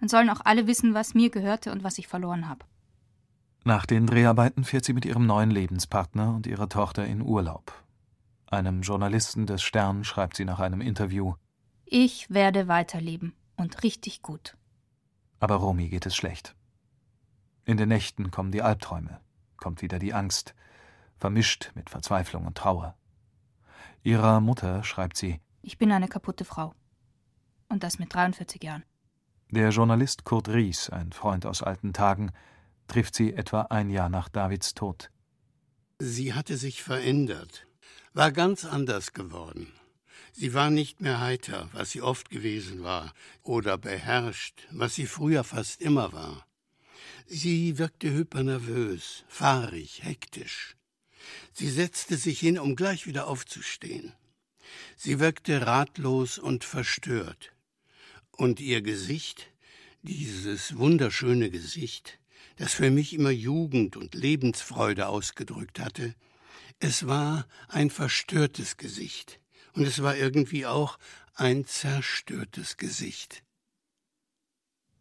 [0.00, 2.64] dann sollen auch alle wissen, was mir gehörte und was ich verloren habe.
[3.64, 7.72] Nach den Dreharbeiten fährt sie mit ihrem neuen Lebenspartner und ihrer Tochter in Urlaub.
[8.46, 11.34] Einem Journalisten des Stern schreibt sie nach einem Interview:
[11.86, 14.56] Ich werde weiterleben und richtig gut.
[15.40, 16.54] Aber Romy geht es schlecht.
[17.64, 19.20] In den Nächten kommen die Albträume,
[19.56, 20.54] kommt wieder die Angst,
[21.16, 22.96] vermischt mit Verzweiflung und Trauer.
[24.04, 26.74] Ihrer Mutter schreibt sie: Ich bin eine kaputte Frau.
[27.70, 28.84] Und das mit 43 Jahren.
[29.50, 32.30] Der Journalist Kurt Ries, ein Freund aus alten Tagen,
[32.86, 35.10] trifft sie etwa ein Jahr nach Davids Tod.
[35.98, 37.66] Sie hatte sich verändert,
[38.12, 39.72] war ganz anders geworden.
[40.32, 45.44] Sie war nicht mehr heiter, was sie oft gewesen war, oder beherrscht, was sie früher
[45.44, 46.44] fast immer war.
[47.26, 50.76] Sie wirkte hypernervös, fahrig, hektisch.
[51.52, 54.12] Sie setzte sich hin, um gleich wieder aufzustehen.
[54.96, 57.52] Sie wirkte ratlos und verstört.
[58.32, 59.50] Und ihr Gesicht,
[60.02, 62.18] dieses wunderschöne Gesicht,
[62.56, 66.14] das für mich immer Jugend und Lebensfreude ausgedrückt hatte.
[66.78, 69.40] Es war ein verstörtes Gesicht
[69.74, 70.98] und es war irgendwie auch
[71.34, 73.42] ein zerstörtes Gesicht.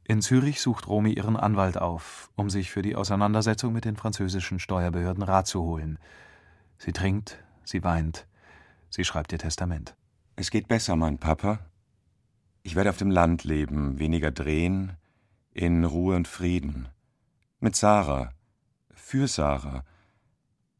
[0.06, 4.60] In Zürich sucht Romy ihren Anwalt auf, um sich für die Auseinandersetzung mit den französischen
[4.60, 5.98] Steuerbehörden Rat zu holen.
[6.78, 8.28] Sie trinkt, sie weint,
[8.90, 9.96] sie schreibt ihr Testament.
[10.36, 11.60] Es geht besser, mein Papa.
[12.64, 14.98] Ich werde auf dem Land leben, weniger drehen,
[15.54, 16.90] in Ruhe und Frieden.
[17.62, 18.34] Mit Sarah.
[18.94, 19.86] Für Sarah.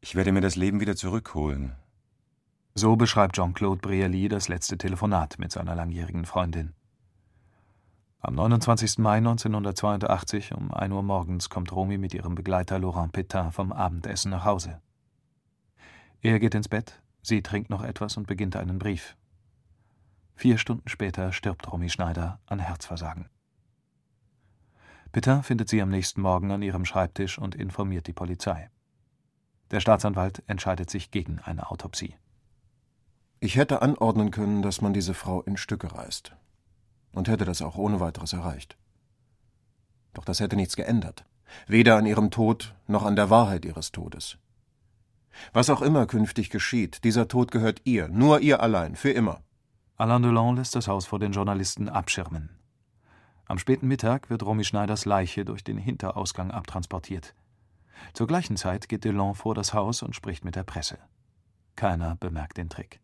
[0.00, 1.72] Ich werde mir das Leben wieder zurückholen.
[2.74, 6.74] So beschreibt Jean-Claude Brialy das letzte Telefonat mit seiner langjährigen Freundin.
[8.26, 8.96] Am 29.
[9.00, 14.30] Mai 1982 um 1 Uhr morgens kommt Romy mit ihrem Begleiter Laurent Pétain vom Abendessen
[14.30, 14.80] nach Hause.
[16.22, 19.14] Er geht ins Bett, sie trinkt noch etwas und beginnt einen Brief.
[20.36, 23.28] Vier Stunden später stirbt Romy Schneider an Herzversagen.
[25.12, 28.70] Pétain findet sie am nächsten Morgen an ihrem Schreibtisch und informiert die Polizei.
[29.70, 32.16] Der Staatsanwalt entscheidet sich gegen eine Autopsie.
[33.38, 36.34] Ich hätte anordnen können, dass man diese Frau in Stücke reißt.
[37.14, 38.76] Und hätte das auch ohne weiteres erreicht.
[40.12, 41.24] Doch das hätte nichts geändert.
[41.66, 44.38] Weder an ihrem Tod noch an der Wahrheit ihres Todes.
[45.52, 49.42] Was auch immer künftig geschieht, dieser Tod gehört ihr, nur ihr allein, für immer.
[49.96, 52.50] Alain Delon lässt das Haus vor den Journalisten abschirmen.
[53.46, 57.34] Am späten Mittag wird Romy Schneiders Leiche durch den Hinterausgang abtransportiert.
[58.12, 60.98] Zur gleichen Zeit geht Delon vor das Haus und spricht mit der Presse.
[61.76, 63.00] Keiner bemerkt den Trick.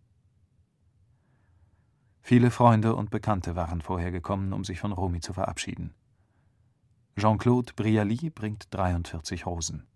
[2.22, 5.94] Viele Freunde und Bekannte waren vorher gekommen, um sich von Romy zu verabschieden.
[7.18, 9.86] Jean-Claude Brialy bringt 43 Rosen.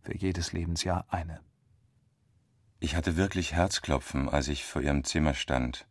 [0.00, 1.40] Für jedes Lebensjahr eine.
[2.80, 5.86] Ich hatte wirklich Herzklopfen, als ich vor ihrem Zimmer stand.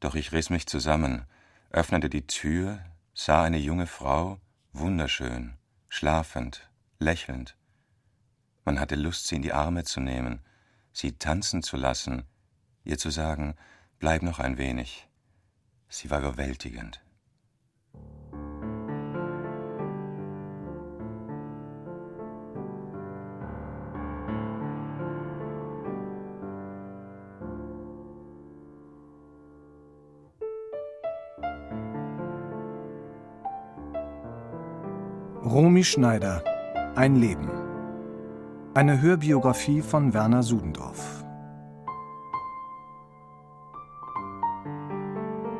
[0.00, 1.24] Doch ich riss mich zusammen,
[1.70, 2.80] öffnete die Tür,
[3.14, 4.38] sah eine junge Frau,
[4.72, 5.56] wunderschön,
[5.88, 7.56] schlafend, lächelnd.
[8.64, 10.40] Man hatte Lust, sie in die Arme zu nehmen,
[10.92, 12.24] sie tanzen zu lassen,
[12.84, 13.54] ihr zu sagen,
[13.98, 15.08] bleib noch ein wenig.
[15.88, 17.00] Sie war überwältigend.
[35.44, 36.42] Romy Schneider
[36.96, 37.48] Ein Leben.
[38.74, 41.25] Eine Hörbiografie von Werner Sudendorf.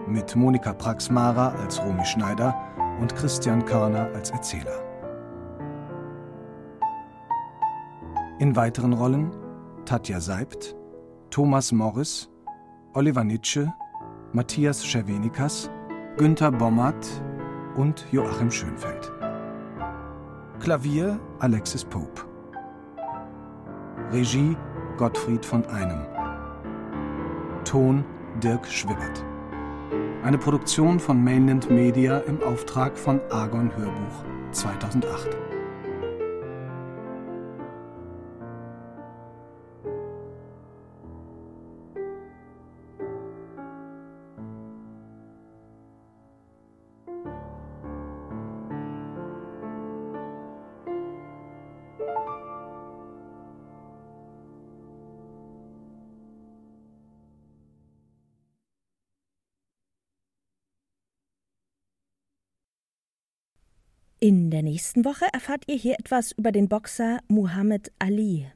[0.09, 2.55] Mit Monika Praxmara als Romy Schneider
[3.01, 4.83] und Christian Körner als Erzähler.
[8.39, 9.33] In weiteren Rollen
[9.85, 10.77] Tatja Seibt,
[11.31, 12.31] Thomas Morris,
[12.95, 13.73] Oliver Nitsche,
[14.33, 15.71] Matthias Schervenikas,
[16.17, 17.07] Günther Bommert
[17.77, 19.13] und Joachim Schönfeld.
[20.61, 22.23] Klavier Alexis Pope.
[24.13, 24.57] Regie
[24.97, 26.07] Gottfried von Einem.
[27.65, 28.05] Ton
[28.41, 29.26] Dirk Schwibbert.
[30.23, 35.46] Eine Produktion von Mainland Media im Auftrag von Argon Hörbuch 2008.
[64.57, 68.51] der nächsten Woche erfahrt ihr hier etwas über den Boxer Muhammad Ali.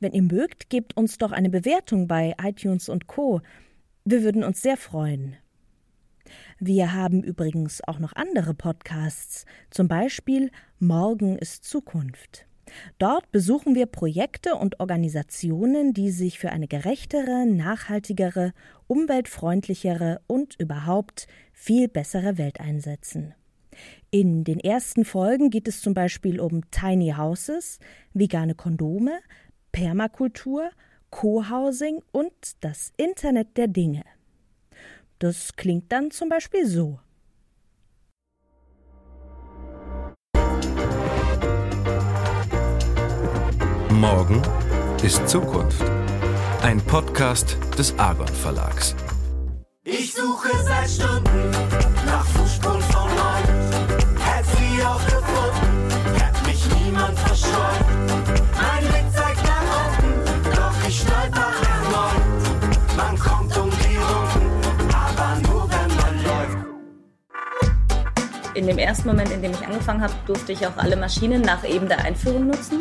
[0.00, 3.42] Wenn ihr mögt, gebt uns doch eine Bewertung bei iTunes und Co.
[4.06, 5.36] Wir würden uns sehr freuen.
[6.58, 12.46] Wir haben übrigens auch noch andere Podcasts, zum Beispiel Morgen ist Zukunft.
[12.96, 18.54] Dort besuchen wir Projekte und Organisationen, die sich für eine gerechtere, nachhaltigere,
[18.86, 23.34] umweltfreundlichere und überhaupt viel bessere Welt einsetzen.
[24.14, 27.78] In den ersten Folgen geht es zum Beispiel um Tiny Houses,
[28.12, 29.20] vegane Kondome,
[29.72, 30.68] Permakultur,
[31.08, 34.04] Co-Housing und das Internet der Dinge.
[35.18, 37.00] Das klingt dann zum Beispiel so.
[43.88, 44.42] Morgen
[45.02, 45.82] ist Zukunft.
[46.60, 48.94] Ein Podcast des Argon Verlags.
[49.84, 51.50] Ich suche seit Stunden
[52.04, 52.81] nach Fußspuren
[68.62, 71.68] In dem ersten Moment, in dem ich angefangen habe, durfte ich auch alle Maschinen nach
[71.68, 72.78] eben der Einführung nutzen